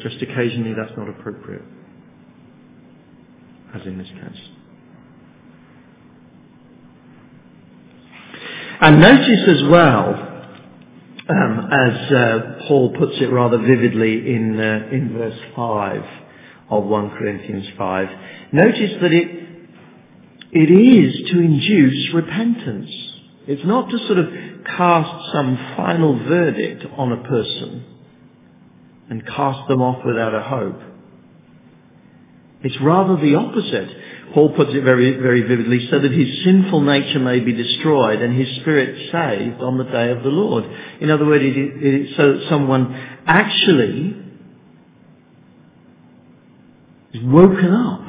Just 0.00 0.20
occasionally 0.22 0.74
that's 0.74 0.96
not 0.96 1.08
appropriate, 1.08 1.62
as 3.74 3.82
in 3.86 3.98
this 3.98 4.08
case. 4.08 4.42
And 8.80 9.00
notice 9.00 9.48
as 9.48 9.62
well, 9.70 10.31
as 11.32 12.12
uh, 12.12 12.66
Paul 12.68 12.94
puts 12.98 13.14
it 13.20 13.30
rather 13.30 13.58
vividly 13.58 14.34
in, 14.34 14.58
uh, 14.60 14.88
in 14.90 15.12
verse 15.12 15.38
5 15.56 16.02
of 16.70 16.84
1 16.84 17.10
Corinthians 17.10 17.66
5, 17.76 18.08
notice 18.52 18.92
that 19.00 19.12
it, 19.12 19.28
it 20.52 20.70
is 20.70 21.30
to 21.30 21.40
induce 21.40 22.14
repentance. 22.14 22.90
It's 23.46 23.64
not 23.64 23.90
to 23.90 23.98
sort 24.06 24.18
of 24.18 24.26
cast 24.64 25.32
some 25.32 25.56
final 25.76 26.18
verdict 26.28 26.84
on 26.96 27.12
a 27.12 27.22
person 27.28 27.84
and 29.10 29.26
cast 29.26 29.68
them 29.68 29.82
off 29.82 30.04
without 30.04 30.34
a 30.34 30.42
hope. 30.42 30.91
It's 32.64 32.80
rather 32.80 33.16
the 33.16 33.34
opposite. 33.34 33.88
Paul 34.34 34.54
puts 34.54 34.70
it 34.72 34.82
very, 34.82 35.16
very 35.18 35.42
vividly, 35.42 35.88
so 35.90 35.98
that 35.98 36.12
his 36.12 36.44
sinful 36.44 36.80
nature 36.80 37.18
may 37.18 37.40
be 37.40 37.52
destroyed 37.52 38.22
and 38.22 38.34
his 38.34 38.48
spirit 38.60 39.10
saved 39.12 39.60
on 39.60 39.78
the 39.78 39.84
day 39.84 40.10
of 40.10 40.22
the 40.22 40.30
Lord. 40.30 40.64
In 41.00 41.10
other 41.10 41.26
words, 41.26 41.44
it 41.44 41.84
is 41.84 42.16
so 42.16 42.34
that 42.34 42.48
someone 42.48 42.94
actually 43.26 44.16
is 47.12 47.22
woken 47.24 47.72
up 47.72 48.02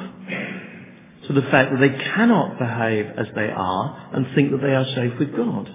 to 1.28 1.34
the 1.34 1.42
fact 1.50 1.72
that 1.72 1.80
they 1.80 2.04
cannot 2.16 2.60
behave 2.60 3.08
as 3.18 3.28
they 3.36 3.50
are 3.50 4.12
and 4.14 4.28
think 4.36 4.52
that 4.52 4.62
they 4.62 4.74
are 4.74 4.86
safe 4.96 5.18
with 5.20 5.36
God. 5.36 5.70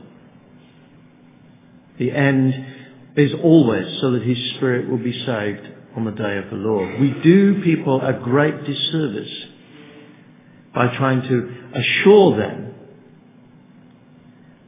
The 1.98 2.12
end 2.12 2.54
is 3.16 3.32
always 3.42 4.00
so 4.00 4.12
that 4.12 4.22
his 4.22 4.38
spirit 4.54 4.88
will 4.88 4.98
be 4.98 5.12
saved 5.26 5.77
on 5.98 6.04
the 6.04 6.12
day 6.12 6.38
of 6.38 6.48
the 6.50 6.56
Lord. 6.56 7.00
We 7.00 7.10
do 7.24 7.60
people 7.62 8.00
a 8.00 8.12
great 8.12 8.64
disservice 8.64 9.32
by 10.72 10.96
trying 10.96 11.22
to 11.22 11.54
assure 11.74 12.36
them 12.36 12.74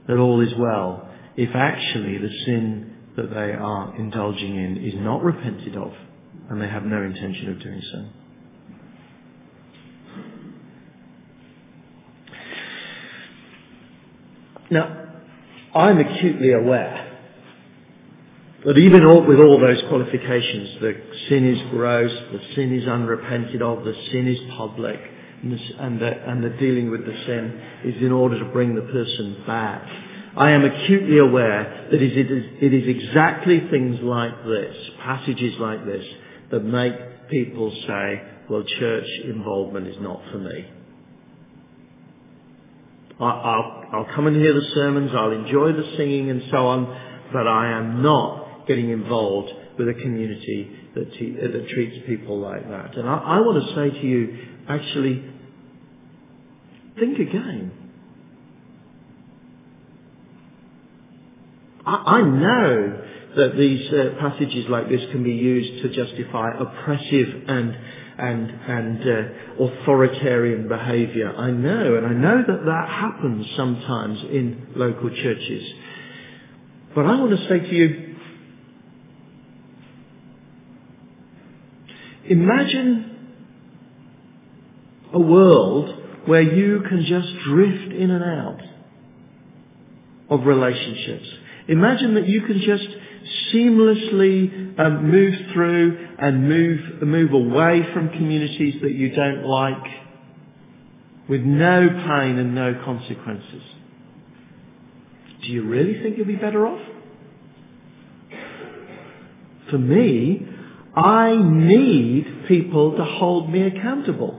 that 0.09 0.17
all 0.17 0.41
is 0.41 0.53
well 0.59 1.09
if 1.37 1.55
actually 1.55 2.19
the 2.19 2.31
sin 2.45 2.97
that 3.17 3.31
they 3.31 3.53
are 3.53 3.95
indulging 3.97 4.57
in 4.57 4.85
is 4.85 4.95
not 4.97 5.23
repented 5.23 5.77
of 5.77 5.93
and 6.49 6.61
they 6.61 6.67
have 6.67 6.83
no 6.83 7.01
intention 7.01 7.49
of 7.51 7.63
doing 7.63 7.83
so. 7.93 8.07
Now, 14.73 15.13
I'm 15.77 15.99
acutely 15.99 16.53
aware 16.53 17.10
that 18.65 18.77
even 18.77 19.05
all, 19.05 19.27
with 19.27 19.39
all 19.39 19.59
those 19.59 19.83
qualifications, 19.89 20.81
the 20.81 20.95
sin 21.29 21.47
is 21.47 21.71
gross, 21.71 22.13
the 22.33 22.41
sin 22.55 22.77
is 22.77 22.87
unrepented 22.87 23.63
of, 23.63 23.85
the 23.85 23.95
sin 24.13 24.29
is 24.29 24.39
public, 24.57 25.01
and 25.43 25.53
the, 25.53 25.59
and, 25.79 26.01
the, 26.01 26.31
and 26.31 26.45
the 26.45 26.51
dealing 26.51 26.91
with 26.91 27.07
the 27.07 27.15
sin 27.27 27.61
is 27.85 28.03
in 28.03 28.13
order 28.13 28.39
to 28.39 28.45
bring 28.53 28.75
the 28.75 28.83
person 28.83 29.43
back. 29.47 29.83
I 30.37 30.51
am 30.51 30.65
acutely 30.65 31.19
aware 31.19 31.89
that 31.91 32.03
it 32.03 32.17
is, 32.17 32.45
it 32.61 32.75
is 32.75 32.87
exactly 32.87 33.61
things 33.71 33.99
like 34.03 34.45
this, 34.45 34.77
passages 35.03 35.55
like 35.59 35.87
this, 35.87 36.05
that 36.51 36.61
make 36.61 36.93
people 37.31 37.71
say, 37.87 38.23
well, 38.51 38.63
church 38.79 39.07
involvement 39.25 39.87
is 39.87 39.97
not 40.01 40.21
for 40.31 40.39
me. 40.39 40.67
I'll, 43.19 43.85
I'll 43.93 44.15
come 44.15 44.27
and 44.27 44.37
hear 44.37 44.53
the 44.55 44.67
sermons, 44.75 45.13
I'll 45.15 45.33
enjoy 45.33 45.73
the 45.73 45.95
singing 45.97 46.31
and 46.31 46.43
so 46.51 46.67
on, 46.67 47.29
but 47.33 47.47
I 47.47 47.79
am 47.79 48.03
not 48.03 48.40
getting 48.67 48.91
involved 48.91 49.53
with 49.79 49.89
a 49.89 49.95
community 49.95 50.71
that, 50.95 51.13
te- 51.15 51.37
that 51.37 51.69
treats 51.69 52.07
people 52.07 52.39
like 52.39 52.69
that. 52.69 52.97
And 52.97 53.09
I, 53.09 53.17
I 53.17 53.41
want 53.41 53.65
to 53.65 53.75
say 53.75 54.01
to 54.01 54.07
you, 54.07 54.39
actually, 54.69 55.25
think 56.99 57.19
again. 57.19 57.73
I, 61.87 62.21
know 62.23 63.03
that 63.37 63.57
these 63.57 63.91
uh, 63.93 64.11
passages 64.21 64.67
like 64.69 64.89
this 64.89 65.01
can 65.13 65.25
be 65.25 65.33
used 65.33 65.83
to 65.83 65.89
justify 65.89 66.51
oppressive 66.59 67.43
and 67.49 67.77
and 68.19 68.51
and 68.51 69.03
uh, 69.03 69.65
authoritarian 69.65 70.69
behaviour. 70.69 71.35
I 71.35 71.51
know, 71.51 71.97
and 71.97 72.07
I 72.07 72.13
know 72.13 72.43
that 72.47 72.65
that 72.67 72.89
happens 72.89 73.47
sometimes 73.57 74.21
in 74.25 74.67
local 74.77 75.09
churches. 75.09 75.73
But 76.95 77.07
I 77.07 77.19
want 77.19 77.31
to 77.39 77.49
say 77.49 77.61
to 77.61 77.75
you, 77.75 78.10
imagine 82.31 83.11
a 85.13 85.19
world 85.19 85.97
where 86.27 86.43
you 86.43 86.83
can 86.89 87.05
just 87.05 87.29
drift 87.45 87.93
in 87.93 88.11
and 88.11 88.25
out 88.25 88.61
of 90.31 90.47
relationships. 90.47 91.27
Imagine 91.69 92.15
that 92.15 92.29
you 92.29 92.43
can 92.43 92.61
just 92.61 92.87
seamlessly 93.53 94.79
um, 94.79 95.11
move 95.11 95.35
through 95.53 96.09
and 96.19 96.49
move, 96.49 97.03
move 97.03 97.33
away 97.33 97.83
from 97.93 98.11
communities 98.11 98.77
that 98.83 98.93
you 98.93 99.15
don't 99.15 99.45
like 99.45 99.91
with 101.29 101.43
no 101.43 101.89
pain 101.89 102.39
and 102.39 102.55
no 102.55 102.81
consequences. 102.85 103.63
Do 105.43 105.49
you 105.49 105.67
really 105.67 106.01
think 106.03 106.17
you'll 106.17 106.27
be 106.27 106.37
better 106.37 106.67
off? 106.67 106.87
For 109.71 109.79
me, 109.79 110.47
I 110.95 111.37
need 111.37 112.47
people 112.49 112.97
to 112.97 113.05
hold 113.05 113.51
me 113.51 113.63
accountable. 113.63 114.39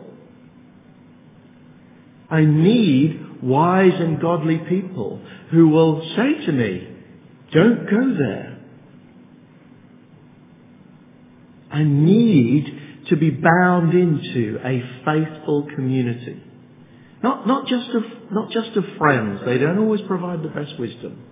I 2.29 2.45
need 2.45 3.41
wise 3.43 3.93
and 3.95 4.21
godly 4.21 4.57
people 4.57 5.21
who 5.51 5.69
will 5.69 6.01
say 6.15 6.45
to 6.45 6.51
me, 6.51 6.87
don't 7.51 7.89
go 7.89 8.17
there. 8.17 8.59
I 11.71 11.83
need 11.83 12.65
to 13.09 13.15
be 13.15 13.29
bound 13.29 13.93
into 13.93 14.59
a 14.63 14.81
faithful 15.05 15.67
community. 15.75 16.41
Not, 17.23 17.47
not, 17.47 17.67
just 17.67 17.89
of, 17.91 18.03
not 18.31 18.51
just 18.51 18.75
of 18.75 18.83
friends. 18.97 19.41
They 19.45 19.57
don't 19.57 19.79
always 19.79 20.01
provide 20.07 20.43
the 20.43 20.49
best 20.49 20.79
wisdom. 20.79 21.23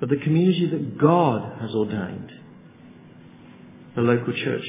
But 0.00 0.08
the 0.08 0.16
community 0.16 0.68
that 0.70 0.98
God 0.98 1.60
has 1.60 1.70
ordained. 1.74 2.32
The 3.94 4.00
local 4.00 4.32
church. 4.32 4.64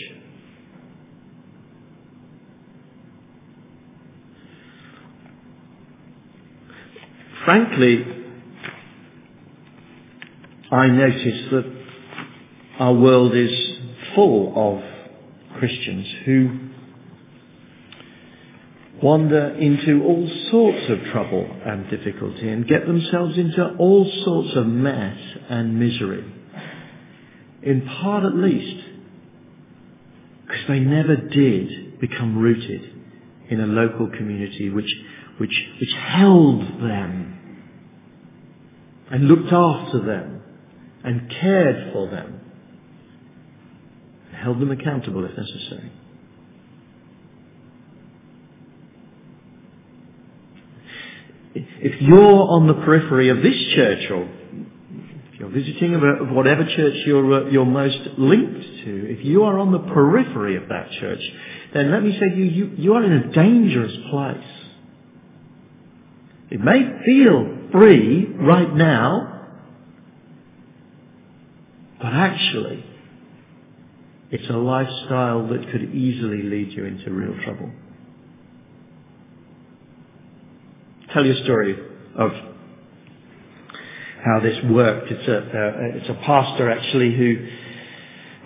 Frankly, 7.45 8.05
I 10.71 10.87
notice 10.87 11.51
that 11.51 11.83
our 12.79 12.93
world 12.93 13.35
is 13.35 13.51
full 14.15 14.53
of 14.55 15.57
Christians 15.59 16.07
who 16.25 16.59
wander 19.01 19.49
into 19.49 20.03
all 20.03 20.29
sorts 20.49 20.89
of 20.89 21.11
trouble 21.11 21.45
and 21.65 21.89
difficulty 21.89 22.49
and 22.49 22.67
get 22.67 22.87
themselves 22.87 23.37
into 23.37 23.75
all 23.77 24.09
sorts 24.23 24.55
of 24.55 24.65
mess 24.65 25.17
and 25.49 25.79
misery. 25.79 26.23
In 27.61 27.87
part 28.01 28.23
at 28.23 28.35
least, 28.35 28.92
because 30.53 30.67
they 30.67 30.79
never 30.79 31.15
did 31.15 31.99
become 31.99 32.37
rooted 32.37 32.81
in 33.49 33.59
a 33.59 33.65
local 33.65 34.07
community 34.07 34.69
which, 34.69 34.89
which, 35.39 35.63
which 35.79 35.93
held 35.93 36.61
them 36.61 37.69
and 39.09 39.27
looked 39.27 39.51
after 39.51 40.05
them 40.05 40.41
and 41.03 41.29
cared 41.41 41.91
for 41.91 42.07
them, 42.09 42.39
and 44.27 44.37
held 44.37 44.59
them 44.61 44.71
accountable 44.71 45.25
if 45.25 45.31
necessary. 45.35 45.91
If 51.55 52.01
you're 52.01 52.17
on 52.19 52.67
the 52.67 52.73
periphery 52.73 53.29
of 53.29 53.37
this 53.37 53.55
church 53.75 54.09
or 54.11 54.29
you're 55.43 55.51
visiting 55.51 55.93
whatever 56.33 56.63
church 56.63 56.93
you're, 57.05 57.47
uh, 57.47 57.49
you're 57.49 57.65
most 57.65 57.97
linked 58.17 58.85
to, 58.85 59.11
if 59.11 59.25
you 59.25 59.43
are 59.43 59.59
on 59.59 59.73
the 59.73 59.79
periphery 59.79 60.55
of 60.55 60.69
that 60.69 60.89
church, 61.01 61.19
then 61.73 61.91
let 61.91 62.01
me 62.01 62.13
say 62.13 62.29
to 62.29 62.35
you, 62.35 62.45
you, 62.45 62.71
you 62.77 62.93
are 62.93 63.03
in 63.03 63.11
a 63.11 63.33
dangerous 63.33 63.91
place. 64.09 64.47
It 66.49 66.61
may 66.61 66.79
feel 67.05 67.69
free 67.73 68.25
right 68.39 68.73
now, 68.73 69.49
but 71.99 72.13
actually, 72.13 72.85
it's 74.31 74.49
a 74.49 74.57
lifestyle 74.57 75.47
that 75.49 75.71
could 75.71 75.93
easily 75.93 76.43
lead 76.43 76.71
you 76.71 76.85
into 76.85 77.11
real 77.11 77.35
trouble. 77.43 77.71
tell 81.11 81.25
you 81.25 81.33
a 81.33 81.43
story 81.43 81.75
of 82.15 82.31
how 84.23 84.39
this 84.39 84.57
worked. 84.65 85.11
It's 85.11 85.27
a, 85.27 85.37
uh, 85.37 85.97
it's 85.97 86.09
a 86.09 86.25
pastor 86.25 86.69
actually 86.69 87.15
who 87.15 87.47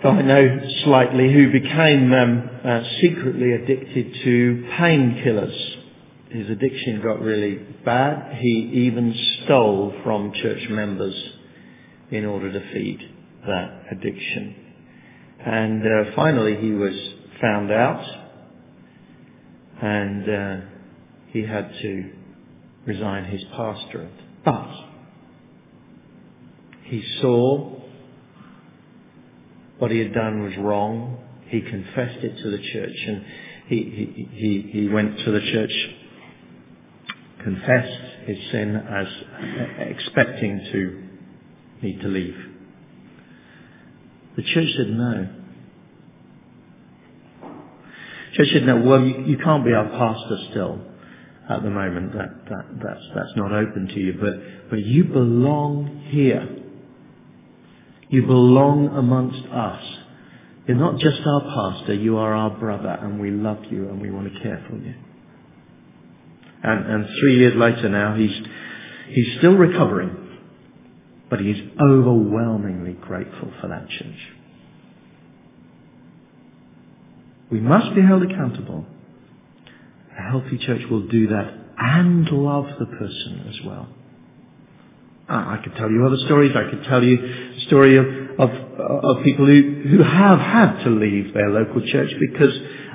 I 0.04 0.22
know 0.22 0.60
slightly 0.84 1.32
who 1.32 1.50
became 1.50 2.12
um, 2.12 2.50
uh, 2.64 2.82
secretly 3.00 3.52
addicted 3.52 4.14
to 4.22 4.68
painkillers. 4.78 5.76
His 6.30 6.48
addiction 6.50 7.02
got 7.02 7.20
really 7.20 7.56
bad. 7.84 8.36
He 8.36 8.86
even 8.86 9.14
stole 9.44 9.92
from 10.04 10.32
church 10.34 10.68
members 10.70 11.14
in 12.12 12.24
order 12.26 12.52
to 12.52 12.72
feed 12.72 13.00
that 13.46 13.82
addiction. 13.90 14.54
And 15.44 15.82
uh, 15.82 16.10
finally 16.14 16.56
he 16.56 16.70
was 16.70 16.94
found 17.40 17.72
out 17.72 18.04
and 19.82 20.28
uh, 20.28 20.66
he 21.28 21.42
had 21.42 21.72
to 21.82 22.10
resign 22.86 23.24
his 23.24 23.42
pastorate. 23.56 24.44
But 24.44 24.70
he 26.88 27.04
saw 27.20 27.78
what 29.78 29.90
he 29.90 29.98
had 29.98 30.12
done 30.12 30.42
was 30.42 30.56
wrong. 30.58 31.18
He 31.48 31.60
confessed 31.60 32.24
it 32.24 32.42
to 32.42 32.50
the 32.50 32.58
church 32.58 32.96
and 33.06 33.24
he, 33.68 33.76
he, 33.76 34.28
he, 34.32 34.80
he 34.80 34.88
went 34.88 35.18
to 35.18 35.30
the 35.30 35.40
church, 35.40 35.70
confessed 37.44 38.02
his 38.26 38.38
sin 38.50 38.76
as 38.76 39.06
expecting 39.78 40.60
to 40.72 41.08
need 41.82 42.00
to 42.00 42.08
leave. 42.08 42.36
The 44.36 44.42
church 44.42 44.68
said 44.76 44.88
no. 44.88 45.28
Church 48.34 48.48
said 48.52 48.64
no, 48.64 48.76
well 48.80 49.02
you, 49.02 49.24
you 49.26 49.38
can't 49.38 49.64
be 49.64 49.72
our 49.72 49.88
pastor 49.88 50.38
still 50.50 50.80
at 51.50 51.62
the 51.62 51.70
moment. 51.70 52.12
That, 52.12 52.44
that, 52.48 52.66
that's, 52.82 53.04
that's 53.14 53.36
not 53.36 53.52
open 53.52 53.88
to 53.88 54.00
you. 54.00 54.14
But, 54.18 54.70
but 54.70 54.80
you 54.80 55.04
belong 55.04 56.04
here. 56.10 56.57
You 58.08 58.26
belong 58.26 58.88
amongst 58.94 59.46
us. 59.50 59.82
You're 60.66 60.76
not 60.76 60.98
just 60.98 61.20
our 61.24 61.40
pastor, 61.40 61.94
you 61.94 62.18
are 62.18 62.34
our 62.34 62.50
brother 62.50 62.90
and 63.00 63.20
we 63.20 63.30
love 63.30 63.58
you 63.70 63.88
and 63.88 64.00
we 64.02 64.10
want 64.10 64.32
to 64.32 64.40
care 64.40 64.64
for 64.68 64.76
you. 64.76 64.94
And, 66.62 66.86
and 66.86 67.06
three 67.20 67.38
years 67.38 67.54
later 67.56 67.88
now, 67.88 68.14
he's, 68.16 68.36
he's 69.08 69.38
still 69.38 69.54
recovering, 69.54 70.38
but 71.30 71.40
he's 71.40 71.56
overwhelmingly 71.80 72.94
grateful 72.94 73.52
for 73.60 73.68
that 73.68 73.88
church. 73.88 74.18
We 77.50 77.60
must 77.60 77.94
be 77.94 78.02
held 78.02 78.22
accountable 78.22 78.84
a 80.18 80.22
healthy 80.22 80.58
church 80.58 80.82
will 80.90 81.06
do 81.06 81.28
that 81.28 81.54
and 81.78 82.28
love 82.30 82.66
the 82.78 82.86
person 82.86 83.46
as 83.48 83.64
well. 83.64 83.88
Ah, 85.28 85.58
I 85.58 85.62
could 85.62 85.74
tell 85.76 85.90
you 85.90 86.06
other 86.06 86.16
stories. 86.24 86.52
I 86.56 86.70
could 86.70 86.84
tell 86.84 87.04
you 87.04 87.18
the 87.18 87.60
story 87.66 87.96
of, 87.98 88.06
of, 88.38 88.50
of 88.50 89.24
people 89.24 89.46
who, 89.46 89.82
who 89.88 90.02
have 90.02 90.38
had 90.38 90.84
to 90.84 90.90
leave 90.90 91.34
their 91.34 91.50
local 91.50 91.82
church 91.86 92.12
because 92.18 92.54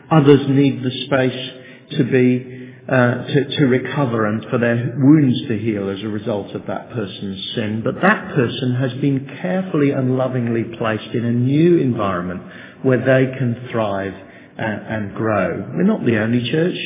others 0.09 0.41
need 0.49 0.83
the 0.83 1.05
space 1.05 1.97
to 1.97 2.03
be 2.05 2.53
uh, 2.89 3.25
to, 3.25 3.57
to 3.59 3.65
recover 3.65 4.25
and 4.25 4.43
for 4.49 4.57
their 4.57 4.93
wounds 4.97 5.47
to 5.47 5.57
heal 5.57 5.89
as 5.89 6.03
a 6.03 6.07
result 6.09 6.53
of 6.53 6.65
that 6.67 6.89
person's 6.89 7.53
sin. 7.55 7.81
But 7.81 8.01
that 8.01 8.35
person 8.35 8.75
has 8.75 8.93
been 8.99 9.25
carefully 9.41 9.91
and 9.91 10.17
lovingly 10.17 10.65
placed 10.77 11.13
in 11.13 11.23
a 11.23 11.31
new 11.31 11.77
environment 11.77 12.41
where 12.81 12.99
they 12.99 13.37
can 13.37 13.69
thrive 13.71 14.13
and, 14.57 14.87
and 14.87 15.15
grow. 15.15 15.71
We're 15.73 15.83
not 15.83 16.05
the 16.05 16.19
only 16.19 16.51
church. 16.51 16.77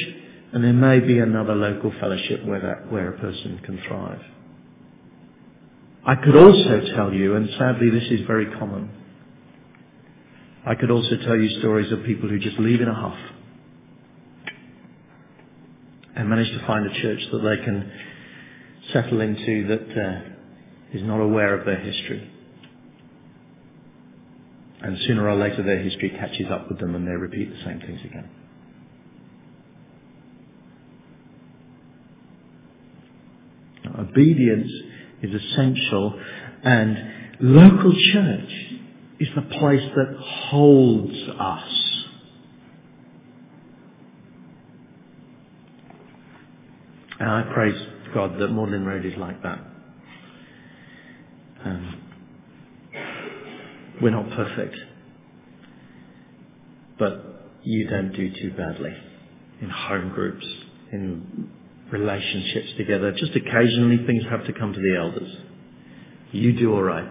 And 0.53 0.63
there 0.63 0.73
may 0.73 0.99
be 0.99 1.19
another 1.19 1.55
local 1.55 1.91
fellowship 1.99 2.45
where, 2.45 2.61
that, 2.61 2.91
where 2.91 3.13
a 3.13 3.19
person 3.19 3.59
can 3.65 3.81
thrive. 3.87 4.21
I 6.07 6.15
could 6.15 6.37
also 6.37 6.95
tell 6.95 7.13
you, 7.13 7.35
and 7.35 7.49
sadly 7.57 7.89
this 7.89 8.09
is 8.09 8.25
very 8.25 8.45
common, 8.57 8.89
I 10.65 10.73
could 10.75 10.89
also 10.89 11.17
tell 11.17 11.35
you 11.35 11.59
stories 11.59 11.91
of 11.91 12.05
people 12.05 12.29
who 12.29 12.39
just 12.39 12.57
leave 12.59 12.79
in 12.79 12.87
a 12.87 12.93
huff 12.93 13.17
and 16.15 16.29
manage 16.29 16.49
to 16.57 16.65
find 16.65 16.85
a 16.85 17.01
church 17.01 17.19
that 17.29 17.39
they 17.39 17.63
can 17.63 17.91
settle 18.93 19.19
into 19.19 19.67
that 19.67 20.01
uh, 20.01 20.97
is 20.97 21.03
not 21.03 21.19
aware 21.19 21.59
of 21.59 21.65
their 21.65 21.79
history. 21.79 22.31
And 24.81 24.97
sooner 25.07 25.27
or 25.27 25.35
later 25.35 25.61
their 25.61 25.79
history 25.79 26.09
catches 26.11 26.49
up 26.49 26.69
with 26.69 26.79
them 26.79 26.95
and 26.95 27.05
they 27.05 27.11
repeat 27.11 27.49
the 27.49 27.63
same 27.65 27.81
things 27.81 27.99
again. 28.05 28.29
Obedience 33.99 34.71
is 35.21 35.33
essential 35.33 36.19
and 36.63 36.97
local 37.39 37.93
church 38.13 38.49
is 39.19 39.27
the 39.35 39.41
place 39.41 39.89
that 39.95 40.17
holds 40.49 41.15
us. 41.39 41.73
And 47.19 47.29
I 47.29 47.51
praise 47.53 47.81
God 48.13 48.33
that 48.39 48.47
Magdalen 48.47 48.85
Road 48.85 49.05
is 49.05 49.17
like 49.17 49.41
that. 49.41 49.59
Um, 51.65 52.01
we're 54.01 54.11
not 54.11 54.29
perfect. 54.29 54.75
But 56.99 57.59
you 57.63 57.87
don't 57.89 58.11
do 58.13 58.29
too 58.33 58.51
badly 58.55 58.93
in 59.61 59.69
home 59.69 60.09
groups, 60.13 60.45
in 60.91 61.49
relationships 61.91 62.69
together. 62.77 63.11
Just 63.13 63.35
occasionally 63.35 64.05
things 64.05 64.23
have 64.29 64.45
to 64.47 64.53
come 64.53 64.73
to 64.73 64.79
the 64.79 64.97
elders. 64.97 65.37
You 66.31 66.53
do 66.53 66.73
alright. 66.73 67.09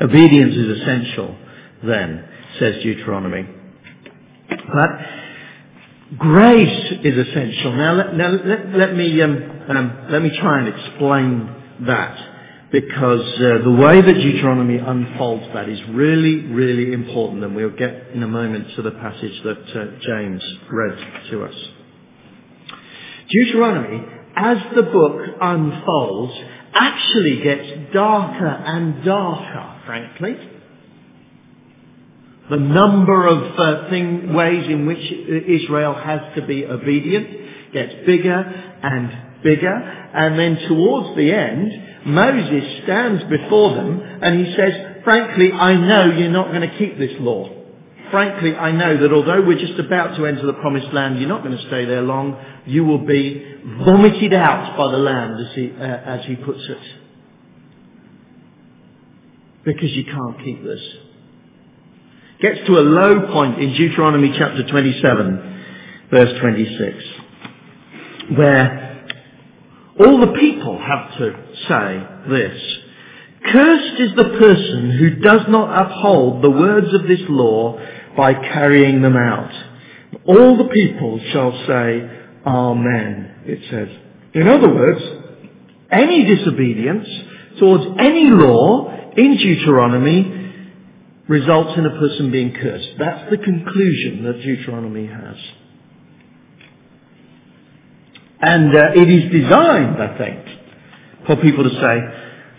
Obedience 0.00 0.54
is 0.54 0.80
essential 0.80 1.36
then, 1.84 2.24
says 2.58 2.82
Deuteronomy. 2.82 3.48
But 4.50 4.90
grace 6.18 6.92
is 7.04 7.28
essential. 7.28 7.72
Now 7.76 7.92
let, 7.94 8.14
now, 8.16 8.28
let, 8.30 8.74
let 8.74 8.96
me, 8.96 9.20
um, 9.22 9.50
um, 9.68 10.06
let 10.10 10.22
me 10.22 10.36
try 10.40 10.60
and 10.60 10.68
explain 10.68 11.54
that 11.86 12.37
because 12.70 13.34
uh, 13.36 13.64
the 13.64 13.70
way 13.70 14.02
that 14.02 14.12
Deuteronomy 14.12 14.76
unfolds 14.76 15.46
that 15.54 15.68
is 15.68 15.80
really, 15.90 16.40
really 16.46 16.92
important 16.92 17.42
and 17.42 17.56
we'll 17.56 17.70
get 17.70 18.08
in 18.12 18.22
a 18.22 18.28
moment 18.28 18.66
to 18.76 18.82
the 18.82 18.90
passage 18.90 19.42
that 19.42 19.58
uh, 19.58 19.86
James 20.02 20.42
read 20.70 21.30
to 21.30 21.44
us. 21.44 21.54
Deuteronomy, 23.30 24.04
as 24.36 24.58
the 24.74 24.82
book 24.82 25.20
unfolds, 25.40 26.34
actually 26.74 27.42
gets 27.42 27.92
darker 27.94 28.46
and 28.46 29.02
darker, 29.04 29.82
frankly. 29.86 30.36
The 32.50 32.56
number 32.56 33.26
of 33.26 33.58
uh, 33.58 33.90
thing, 33.90 34.34
ways 34.34 34.66
in 34.68 34.86
which 34.86 34.98
Israel 34.98 35.94
has 35.94 36.20
to 36.36 36.46
be 36.46 36.66
obedient 36.66 37.72
gets 37.72 37.94
bigger 38.06 38.34
and 38.82 39.27
bigger. 39.42 39.72
And 40.14 40.38
then 40.38 40.68
towards 40.68 41.16
the 41.16 41.32
end, 41.32 41.72
Moses 42.06 42.82
stands 42.84 43.24
before 43.24 43.74
them 43.74 44.00
and 44.22 44.46
he 44.46 44.54
says, 44.54 44.72
frankly, 45.04 45.52
I 45.52 45.74
know 45.74 46.16
you're 46.16 46.30
not 46.30 46.48
going 46.48 46.68
to 46.68 46.78
keep 46.78 46.98
this 46.98 47.12
law. 47.18 47.50
frankly, 48.10 48.54
I 48.54 48.72
know 48.72 48.96
that 49.02 49.12
although 49.12 49.42
we're 49.42 49.58
just 49.58 49.78
about 49.78 50.16
to 50.16 50.26
enter 50.26 50.46
the 50.46 50.54
promised 50.54 50.92
land, 50.92 51.18
you're 51.18 51.28
not 51.28 51.42
going 51.42 51.56
to 51.56 51.66
stay 51.68 51.84
there 51.84 52.02
long. 52.02 52.36
You 52.66 52.84
will 52.84 53.04
be 53.06 53.44
vomited 53.84 54.32
out 54.32 54.76
by 54.76 54.90
the 54.90 54.98
land, 54.98 55.46
as 55.46 55.54
he, 55.54 55.70
uh, 55.70 55.84
as 55.84 56.24
he 56.26 56.36
puts 56.36 56.60
it. 56.68 56.78
Because 59.64 59.90
you 59.90 60.04
can't 60.04 60.42
keep 60.44 60.64
this. 60.64 60.80
Gets 62.40 62.66
to 62.66 62.78
a 62.78 62.80
low 62.80 63.32
point 63.32 63.60
in 63.60 63.74
Deuteronomy 63.74 64.32
chapter 64.38 64.66
27, 64.66 65.64
verse 66.10 66.40
26, 66.40 67.04
where 68.36 68.87
all 70.00 70.20
the 70.20 70.38
people 70.38 70.78
have 70.78 71.18
to 71.18 71.32
say 71.68 72.30
this. 72.30 72.78
Cursed 73.52 74.00
is 74.00 74.16
the 74.16 74.38
person 74.38 74.90
who 74.90 75.10
does 75.20 75.42
not 75.48 75.86
uphold 75.86 76.42
the 76.42 76.50
words 76.50 76.92
of 76.94 77.08
this 77.08 77.20
law 77.28 77.78
by 78.16 78.34
carrying 78.34 79.02
them 79.02 79.16
out. 79.16 79.52
All 80.26 80.56
the 80.56 80.68
people 80.72 81.20
shall 81.32 81.52
say, 81.66 82.10
Amen, 82.46 83.42
it 83.44 83.60
says. 83.70 83.88
In 84.34 84.48
other 84.48 84.72
words, 84.72 85.00
any 85.90 86.24
disobedience 86.24 87.08
towards 87.58 87.84
any 87.98 88.24
law 88.24 89.12
in 89.16 89.36
Deuteronomy 89.36 90.38
results 91.28 91.76
in 91.76 91.86
a 91.86 91.98
person 91.98 92.30
being 92.30 92.52
cursed. 92.52 92.88
That's 92.98 93.30
the 93.30 93.38
conclusion 93.38 94.24
that 94.24 94.42
Deuteronomy 94.42 95.06
has. 95.06 95.36
And 98.40 98.76
uh, 98.76 98.90
it 98.94 99.08
is 99.08 99.32
designed, 99.32 100.00
I 100.00 100.16
think, 100.16 100.46
for 101.26 101.34
people 101.36 101.64
to 101.64 101.70
say, 101.70 101.98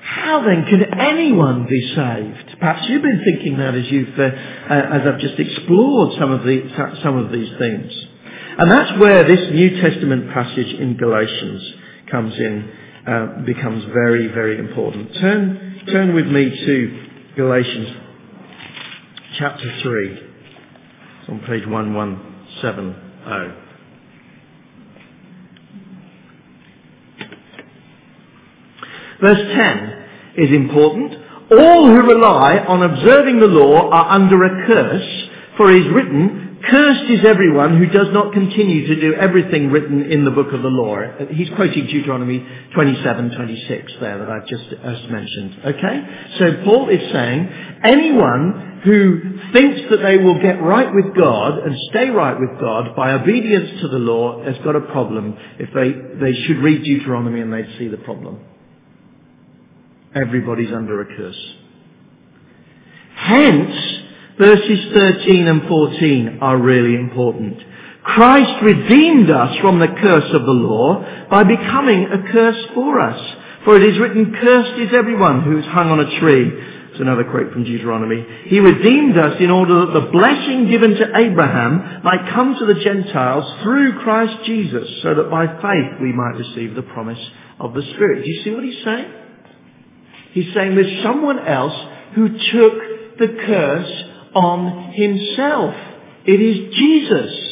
how 0.01 0.43
then 0.43 0.65
can 0.65 0.99
anyone 0.99 1.67
be 1.67 1.93
saved? 1.95 2.59
Perhaps 2.59 2.89
you've 2.89 3.01
been 3.01 3.23
thinking 3.23 3.57
that 3.59 3.75
as 3.75 3.89
you've, 3.89 4.19
uh, 4.19 4.23
uh, 4.23 4.73
as 4.73 5.07
I've 5.07 5.19
just 5.19 5.39
explored 5.39 6.19
some 6.19 6.31
of 6.31 6.43
the, 6.43 6.97
some 7.01 7.17
of 7.17 7.31
these 7.31 7.49
things. 7.57 7.93
And 8.57 8.69
that's 8.69 8.99
where 8.99 9.23
this 9.23 9.51
New 9.53 9.81
Testament 9.81 10.33
passage 10.33 10.73
in 10.73 10.97
Galatians 10.97 11.73
comes 12.11 12.35
in, 12.35 12.71
uh, 13.07 13.27
becomes 13.45 13.85
very, 13.93 14.27
very 14.27 14.59
important. 14.59 15.13
Turn, 15.15 15.81
turn 15.91 16.13
with 16.13 16.27
me 16.27 16.49
to 16.49 17.07
Galatians 17.37 17.87
chapter 19.37 19.79
3. 19.81 20.11
It's 20.11 21.29
on 21.29 21.39
page 21.41 21.65
1170. 21.65 23.68
Verse 29.21 29.55
10 30.35 30.45
is 30.45 30.51
important. 30.51 31.13
All 31.51 31.87
who 31.87 32.01
rely 32.01 32.59
on 32.59 32.83
observing 32.83 33.39
the 33.39 33.47
law 33.47 33.89
are 33.89 34.11
under 34.11 34.43
a 34.43 34.67
curse, 34.67 35.29
for 35.57 35.71
it 35.71 35.85
is 35.85 35.93
written, 35.93 36.49
Cursed 36.61 37.09
is 37.09 37.25
everyone 37.25 37.77
who 37.77 37.85
does 37.87 38.11
not 38.11 38.33
continue 38.33 38.87
to 38.87 38.99
do 38.99 39.13
everything 39.13 39.71
written 39.71 40.11
in 40.11 40.25
the 40.25 40.31
book 40.31 40.51
of 40.53 40.61
the 40.61 40.67
law. 40.67 40.99
He's 41.31 41.49
quoting 41.55 41.85
Deuteronomy 41.87 42.45
27, 42.73 43.31
26 43.31 43.93
there 44.01 44.19
that 44.19 44.29
I've 44.29 44.47
just, 44.47 44.69
just 44.69 45.09
mentioned. 45.09 45.57
Okay? 45.65 46.27
So 46.37 46.63
Paul 46.65 46.89
is 46.89 47.11
saying, 47.13 47.49
anyone 47.83 48.81
who 48.83 49.39
thinks 49.53 49.89
that 49.89 50.01
they 50.03 50.17
will 50.17 50.41
get 50.41 50.61
right 50.61 50.93
with 50.93 51.15
God 51.15 51.59
and 51.59 51.75
stay 51.91 52.09
right 52.09 52.37
with 52.37 52.59
God 52.59 52.95
by 52.95 53.13
obedience 53.13 53.81
to 53.81 53.87
the 53.87 53.99
law 53.99 54.43
has 54.43 54.57
got 54.63 54.75
a 54.75 54.81
problem 54.81 55.37
if 55.59 55.69
they, 55.73 55.91
they 56.19 56.33
should 56.43 56.57
read 56.57 56.83
Deuteronomy 56.83 57.39
and 57.39 57.53
they'd 57.53 57.77
see 57.77 57.87
the 57.87 57.97
problem. 57.97 58.41
Everybody's 60.15 60.73
under 60.73 61.01
a 61.01 61.05
curse. 61.05 61.55
Hence, 63.15 63.75
verses 64.37 64.93
13 64.93 65.47
and 65.47 65.67
14 65.67 66.39
are 66.41 66.57
really 66.57 66.95
important. 66.95 67.61
Christ 68.03 68.63
redeemed 68.63 69.29
us 69.29 69.59
from 69.59 69.79
the 69.79 69.87
curse 69.87 70.33
of 70.33 70.45
the 70.45 70.51
law 70.51 71.27
by 71.29 71.43
becoming 71.43 72.05
a 72.05 72.31
curse 72.31 72.65
for 72.73 72.99
us. 72.99 73.35
For 73.65 73.75
it 73.75 73.83
is 73.83 73.99
written, 73.99 74.33
cursed 74.33 74.79
is 74.79 74.93
everyone 74.93 75.43
who 75.43 75.59
is 75.59 75.65
hung 75.65 75.91
on 75.91 75.99
a 75.99 76.19
tree. 76.19 76.49
It's 76.89 76.99
another 76.99 77.25
quote 77.25 77.53
from 77.53 77.65
Deuteronomy. 77.65 78.25
He 78.45 78.59
redeemed 78.59 79.17
us 79.17 79.39
in 79.39 79.51
order 79.51 79.85
that 79.85 79.93
the 79.93 80.11
blessing 80.11 80.69
given 80.71 80.95
to 80.95 81.17
Abraham 81.17 82.01
might 82.03 82.33
come 82.33 82.55
to 82.57 82.65
the 82.65 82.81
Gentiles 82.81 83.61
through 83.61 83.99
Christ 83.99 84.43
Jesus, 84.45 84.89
so 85.03 85.13
that 85.13 85.29
by 85.29 85.45
faith 85.45 86.01
we 86.01 86.13
might 86.13 86.39
receive 86.39 86.73
the 86.73 86.81
promise 86.81 87.19
of 87.59 87.75
the 87.75 87.83
Spirit. 87.93 88.23
Do 88.23 88.31
you 88.31 88.43
see 88.43 88.51
what 88.51 88.63
he's 88.63 88.83
saying? 88.83 89.13
He's 90.31 90.53
saying 90.53 90.75
there's 90.75 91.03
someone 91.03 91.39
else 91.39 91.73
who 92.15 92.29
took 92.29 93.17
the 93.17 93.37
curse 93.45 94.03
on 94.35 94.93
himself. 94.93 95.75
It 96.25 96.41
is 96.41 96.75
Jesus. 96.75 97.49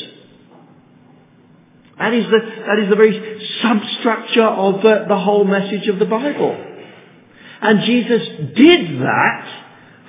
That 1.98 2.14
is 2.14 2.26
the, 2.26 2.40
that 2.68 2.80
is 2.80 2.90
the 2.90 2.96
very 2.96 3.50
substructure 3.62 4.46
of 4.46 4.82
the, 4.84 5.06
the 5.08 5.18
whole 5.18 5.46
message 5.46 5.88
of 5.88 5.98
the 5.98 6.06
Bible. 6.06 6.66
And 7.62 7.82
Jesus 7.82 8.28
did 8.56 9.02
that 9.02 9.64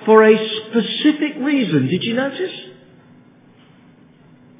for 0.05 0.23
a 0.23 0.37
specific 0.67 1.37
reason. 1.39 1.87
Did 1.87 2.03
you 2.03 2.13
notice? 2.13 2.51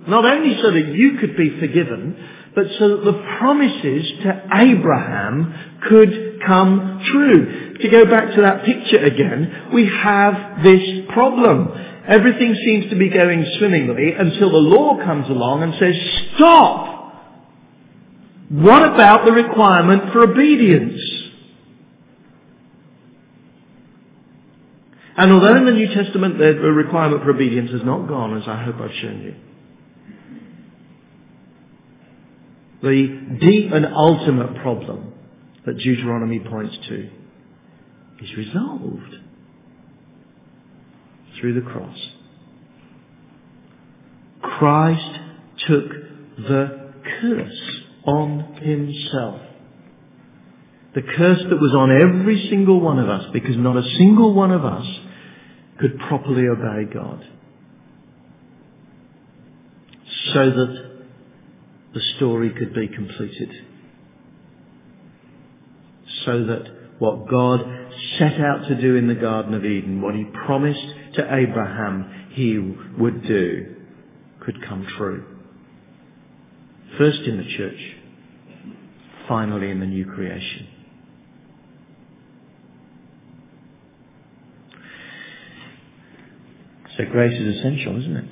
Not 0.08 0.26
only 0.26 0.60
so 0.62 0.72
that 0.72 0.88
you 0.88 1.17
could 1.19 1.38
be 1.38 1.60
forgiven, 1.60 2.17
but 2.56 2.65
so 2.80 2.98
that 2.98 3.06
the 3.06 3.24
promises 3.38 4.12
to 4.24 4.48
Abraham 4.54 5.78
could 5.88 6.29
come 6.50 7.02
true 7.12 7.78
to 7.80 7.90
go 7.90 8.06
back 8.06 8.36
to 8.36 8.42
that 8.42 8.66
picture 8.66 8.98
again, 8.98 9.70
we 9.74 9.86
have 9.88 10.64
this 10.64 11.06
problem. 11.14 11.70
Everything 12.08 12.56
seems 12.66 12.90
to 12.90 12.98
be 12.98 13.10
going 13.10 13.46
swimmingly 13.60 14.14
until 14.14 14.52
the 14.52 14.58
law 14.58 14.98
comes 14.98 15.30
along 15.30 15.64
and 15.64 15.74
says, 15.80 15.96
stop! 16.36 16.90
What 18.50 18.94
about 18.94 19.26
the 19.26 19.32
requirement 19.32 20.12
for 20.12 20.24
obedience? 20.24 21.00
And 25.16 25.32
although 25.32 25.56
in 25.56 25.66
the 25.66 25.72
New 25.72 25.94
Testament 25.94 26.40
the 26.40 26.54
requirement 26.56 27.24
for 27.24 27.30
obedience 27.30 27.72
has 27.72 27.84
not 27.84 28.08
gone, 28.08 28.38
as 28.42 28.48
I 28.48 28.64
hope 28.64 28.76
I've 28.82 28.96
shown 28.96 29.22
you, 29.22 29.36
the 32.82 33.38
deep 33.40 33.72
and 33.72 33.86
ultimate 33.86 34.56
problem 34.64 35.09
that 35.65 35.78
Deuteronomy 35.78 36.39
points 36.39 36.78
to 36.88 37.10
is 38.22 38.38
resolved 38.38 39.15
through 41.39 41.54
the 41.54 41.69
cross. 41.69 41.98
Christ 44.41 45.19
took 45.67 45.89
the 46.38 46.91
curse 47.22 47.82
on 48.06 48.56
himself. 48.62 49.41
The 50.95 51.02
curse 51.02 51.39
that 51.50 51.62
was 51.62 51.74
on 51.76 51.91
every 51.91 52.48
single 52.50 52.82
one 52.82 53.00
of 53.00 53.10
us 53.10 53.26
because 53.32 53.56
not 53.56 53.78
a 53.78 53.84
single 53.98 54.34
one 54.34 54.52
of 54.52 54.65
us 54.65 54.86
could 55.80 55.98
properly 56.08 56.48
obey 56.48 56.91
God. 56.91 57.26
So 60.34 60.50
that 60.50 60.89
the 61.93 62.02
story 62.17 62.52
could 62.52 62.74
be 62.74 62.88
completed. 62.88 63.50
So 66.26 66.46
that 66.46 66.64
what 67.00 67.28
God 67.30 67.62
set 68.18 68.40
out 68.40 68.68
to 68.68 68.80
do 68.80 68.96
in 68.96 69.08
the 69.08 69.16
Garden 69.16 69.54
of 69.54 69.66
Eden, 69.66 70.02
what 70.02 70.16
he 70.16 70.26
promised 70.46 70.86
to 71.16 71.34
Abraham 71.34 72.30
he 72.32 72.58
would 72.58 73.26
do, 73.26 73.76
could 74.42 74.62
come 74.68 74.86
true. 74.98 75.26
First 76.98 77.22
in 77.22 77.38
the 77.38 77.58
church, 77.58 77.80
finally 79.28 79.72
in 79.72 79.80
the 79.80 79.86
new 79.86 80.06
creation. 80.06 80.68
So 86.98 87.06
grace 87.06 87.40
is 87.40 87.58
essential, 87.58 87.98
isn't 87.98 88.18
it? 88.18 88.26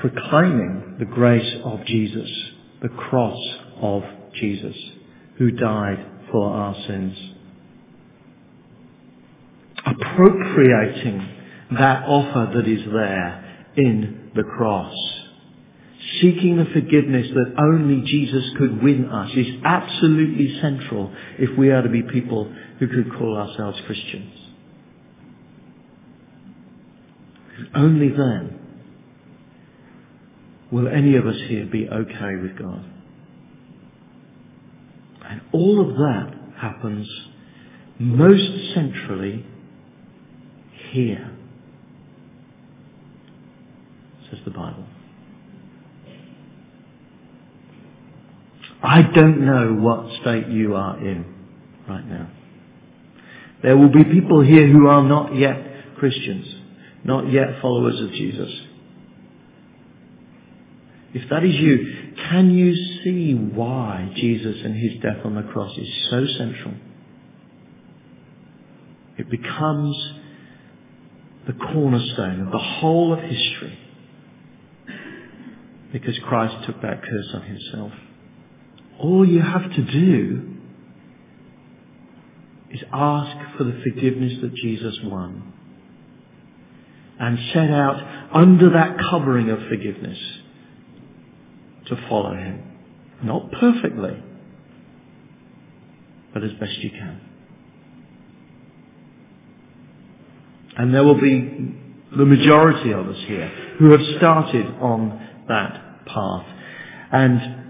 Proclaiming 0.00 0.96
the 0.98 1.04
grace 1.04 1.60
of 1.64 1.84
Jesus, 1.84 2.30
the 2.80 2.88
cross 2.88 3.38
of 3.82 4.02
Jesus, 4.34 4.74
who 5.38 5.50
died 5.50 6.04
for 6.30 6.50
our 6.50 6.74
sins 6.86 7.34
appropriating 9.86 11.28
that 11.72 12.04
offer 12.04 12.52
that 12.54 12.68
is 12.68 12.84
there 12.92 13.66
in 13.76 14.30
the 14.34 14.42
cross. 14.42 14.94
Seeking 16.20 16.56
the 16.56 16.66
forgiveness 16.66 17.28
that 17.34 17.54
only 17.58 18.02
Jesus 18.06 18.44
could 18.56 18.82
win 18.82 19.06
us 19.06 19.30
is 19.34 19.46
absolutely 19.64 20.60
central 20.60 21.12
if 21.38 21.56
we 21.58 21.70
are 21.70 21.82
to 21.82 21.88
be 21.88 22.02
people 22.02 22.52
who 22.78 22.86
could 22.86 23.12
call 23.18 23.36
ourselves 23.36 23.80
Christians. 23.86 24.32
Only 27.74 28.10
then 28.10 28.58
will 30.70 30.88
any 30.88 31.16
of 31.16 31.26
us 31.26 31.36
here 31.48 31.66
be 31.66 31.88
okay 31.88 32.36
with 32.40 32.58
God. 32.58 32.93
And 35.34 35.42
all 35.50 35.80
of 35.80 35.96
that 35.96 36.32
happens 36.60 37.08
most 37.98 38.72
centrally 38.72 39.44
here. 40.92 41.28
says 44.30 44.38
the 44.44 44.52
Bible. 44.52 44.86
I 48.80 49.02
don't 49.02 49.44
know 49.44 49.74
what 49.74 50.20
state 50.20 50.46
you 50.46 50.76
are 50.76 50.98
in 50.98 51.24
right 51.88 52.06
now. 52.06 52.30
There 53.64 53.76
will 53.76 53.90
be 53.90 54.04
people 54.04 54.40
here 54.40 54.68
who 54.68 54.86
are 54.86 55.02
not 55.02 55.34
yet 55.34 55.96
Christians, 55.96 56.46
not 57.02 57.32
yet 57.32 57.60
followers 57.60 58.00
of 58.00 58.12
Jesus. 58.12 58.52
If 61.14 61.30
that 61.30 61.44
is 61.44 61.54
you, 61.54 62.12
can 62.28 62.50
you 62.50 62.74
see 63.04 63.34
why 63.34 64.12
Jesus 64.16 64.56
and 64.64 64.74
his 64.74 65.00
death 65.00 65.24
on 65.24 65.36
the 65.36 65.42
cross 65.42 65.78
is 65.78 65.88
so 66.10 66.26
central? 66.38 66.74
It 69.16 69.30
becomes 69.30 69.96
the 71.46 71.52
cornerstone 71.52 72.40
of 72.40 72.50
the 72.50 72.58
whole 72.58 73.12
of 73.12 73.20
history 73.20 73.78
because 75.92 76.18
Christ 76.24 76.66
took 76.66 76.82
that 76.82 77.02
curse 77.04 77.28
on 77.34 77.42
himself. 77.42 77.92
All 78.98 79.24
you 79.24 79.40
have 79.40 79.70
to 79.70 79.82
do 79.84 80.56
is 82.72 82.80
ask 82.92 83.56
for 83.56 83.62
the 83.62 83.80
forgiveness 83.84 84.32
that 84.42 84.52
Jesus 84.56 84.98
won 85.04 85.52
and 87.20 87.38
set 87.52 87.70
out 87.70 88.28
under 88.32 88.70
that 88.70 88.98
covering 88.98 89.50
of 89.50 89.60
forgiveness 89.68 90.18
to 91.86 91.96
follow 92.08 92.34
him. 92.34 92.62
Not 93.22 93.50
perfectly, 93.52 94.22
but 96.32 96.42
as 96.42 96.52
best 96.52 96.78
you 96.78 96.90
can. 96.90 97.20
And 100.76 100.92
there 100.92 101.04
will 101.04 101.20
be 101.20 101.74
the 102.16 102.24
majority 102.24 102.92
of 102.92 103.08
us 103.08 103.18
here 103.26 103.48
who 103.78 103.90
have 103.90 104.00
started 104.16 104.66
on 104.66 105.44
that 105.48 106.06
path. 106.06 106.46
And 107.12 107.64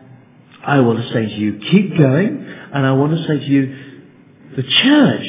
I 0.64 0.80
want 0.80 1.00
to 1.00 1.12
say 1.12 1.26
to 1.26 1.34
you, 1.34 1.60
keep 1.70 1.96
going. 1.96 2.46
And 2.72 2.86
I 2.86 2.92
want 2.92 3.12
to 3.12 3.22
say 3.26 3.38
to 3.38 3.46
you, 3.46 3.76
the 4.56 4.62
church 4.62 5.26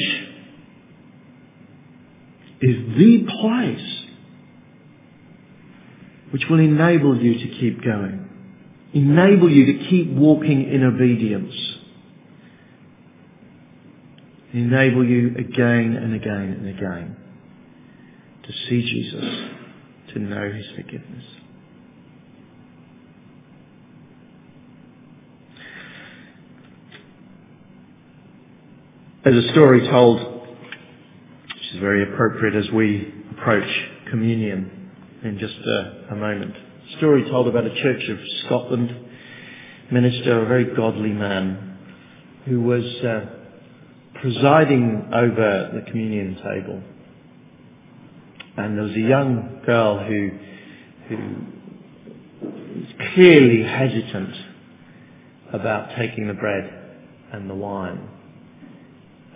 is 2.62 2.76
the 2.96 3.26
place 3.40 3.92
which 6.30 6.44
will 6.48 6.60
enable 6.60 7.20
you 7.20 7.34
to 7.34 7.58
keep 7.58 7.82
going. 7.84 8.25
Enable 8.96 9.50
you 9.50 9.66
to 9.66 9.90
keep 9.90 10.08
walking 10.08 10.72
in 10.72 10.82
obedience. 10.82 11.52
Enable 14.54 15.04
you 15.04 15.34
again 15.36 15.98
and 16.02 16.14
again 16.14 16.56
and 16.58 16.66
again 16.66 17.16
to 18.42 18.52
see 18.52 18.80
Jesus, 18.80 19.50
to 20.14 20.18
know 20.18 20.50
his 20.50 20.64
forgiveness. 20.74 21.24
There's 29.24 29.44
a 29.44 29.52
story 29.52 29.86
told, 29.90 30.20
which 30.20 31.74
is 31.74 31.80
very 31.80 32.14
appropriate 32.14 32.54
as 32.54 32.72
we 32.72 33.12
approach 33.32 33.68
communion 34.08 34.90
in 35.22 35.38
just 35.38 35.54
a, 35.54 36.12
a 36.12 36.16
moment. 36.16 36.65
Story 36.98 37.24
told 37.24 37.48
about 37.48 37.66
a 37.66 37.82
church 37.82 38.08
of 38.08 38.18
Scotland 38.44 39.06
minister, 39.90 40.42
a 40.42 40.46
very 40.46 40.74
godly 40.74 41.10
man, 41.10 41.78
who 42.44 42.60
was 42.60 42.84
uh, 43.02 43.26
presiding 44.20 45.08
over 45.12 45.72
the 45.74 45.90
communion 45.90 46.36
table. 46.36 46.82
And 48.56 48.78
there 48.78 48.84
was 48.84 48.94
a 48.94 49.00
young 49.00 49.62
girl 49.66 49.98
who, 49.98 50.30
who 51.08 51.16
was 52.40 53.12
clearly 53.14 53.62
hesitant 53.62 54.34
about 55.52 55.96
taking 55.96 56.28
the 56.28 56.34
bread 56.34 56.72
and 57.32 57.50
the 57.50 57.54
wine. 57.54 58.08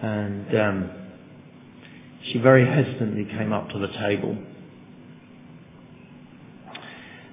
And 0.02 0.56
um, 0.58 0.90
she 2.30 2.38
very 2.38 2.64
hesitantly 2.64 3.24
came 3.24 3.52
up 3.52 3.68
to 3.70 3.78
the 3.78 3.88
table. 3.88 4.38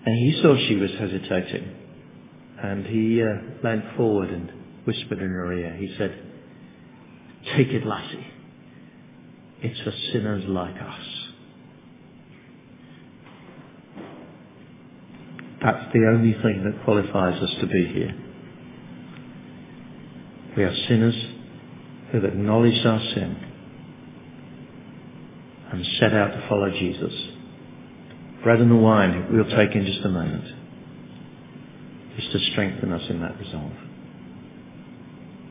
And 0.08 0.18
he 0.20 0.42
saw 0.42 0.56
she 0.70 0.76
was 0.78 0.90
hesitating. 0.98 1.76
And 2.64 2.86
he 2.86 3.22
uh, 3.22 3.26
leant 3.62 3.98
forward 3.98 4.30
and 4.30 4.50
whispered 4.86 5.20
in 5.20 5.30
her 5.30 5.52
ear. 5.52 5.76
He 5.76 5.94
said, 5.98 6.18
Take 7.58 7.68
it, 7.68 7.86
lassie. 7.86 8.26
It's 9.62 9.78
for 9.82 9.92
sinners 10.14 10.46
like 10.48 10.76
us. 10.82 11.06
That's 15.62 15.92
the 15.92 16.10
only 16.16 16.32
thing 16.42 16.64
that 16.64 16.86
qualifies 16.86 17.44
us 17.44 17.54
to 17.60 17.68
be 17.68 17.88
here. 17.88 18.16
We 20.56 20.64
are 20.64 20.76
sinners 20.88 21.22
who 22.12 22.22
have 22.22 22.32
acknowledged 22.32 22.86
our 22.86 23.02
sin 23.14 23.44
and 25.74 25.86
set 26.00 26.14
out 26.14 26.30
to 26.30 26.48
follow 26.48 26.70
Jesus. 26.70 27.37
Bread 28.48 28.62
and 28.62 28.72
the 28.72 28.78
wine 28.78 29.28
we'll 29.30 29.44
take 29.44 29.76
in 29.76 29.86
just 29.86 30.06
a 30.06 30.08
moment 30.08 30.46
is 32.18 32.32
to 32.32 32.40
strengthen 32.54 32.94
us 32.94 33.02
in 33.10 33.20
that 33.20 33.38
resolve. 33.38 33.74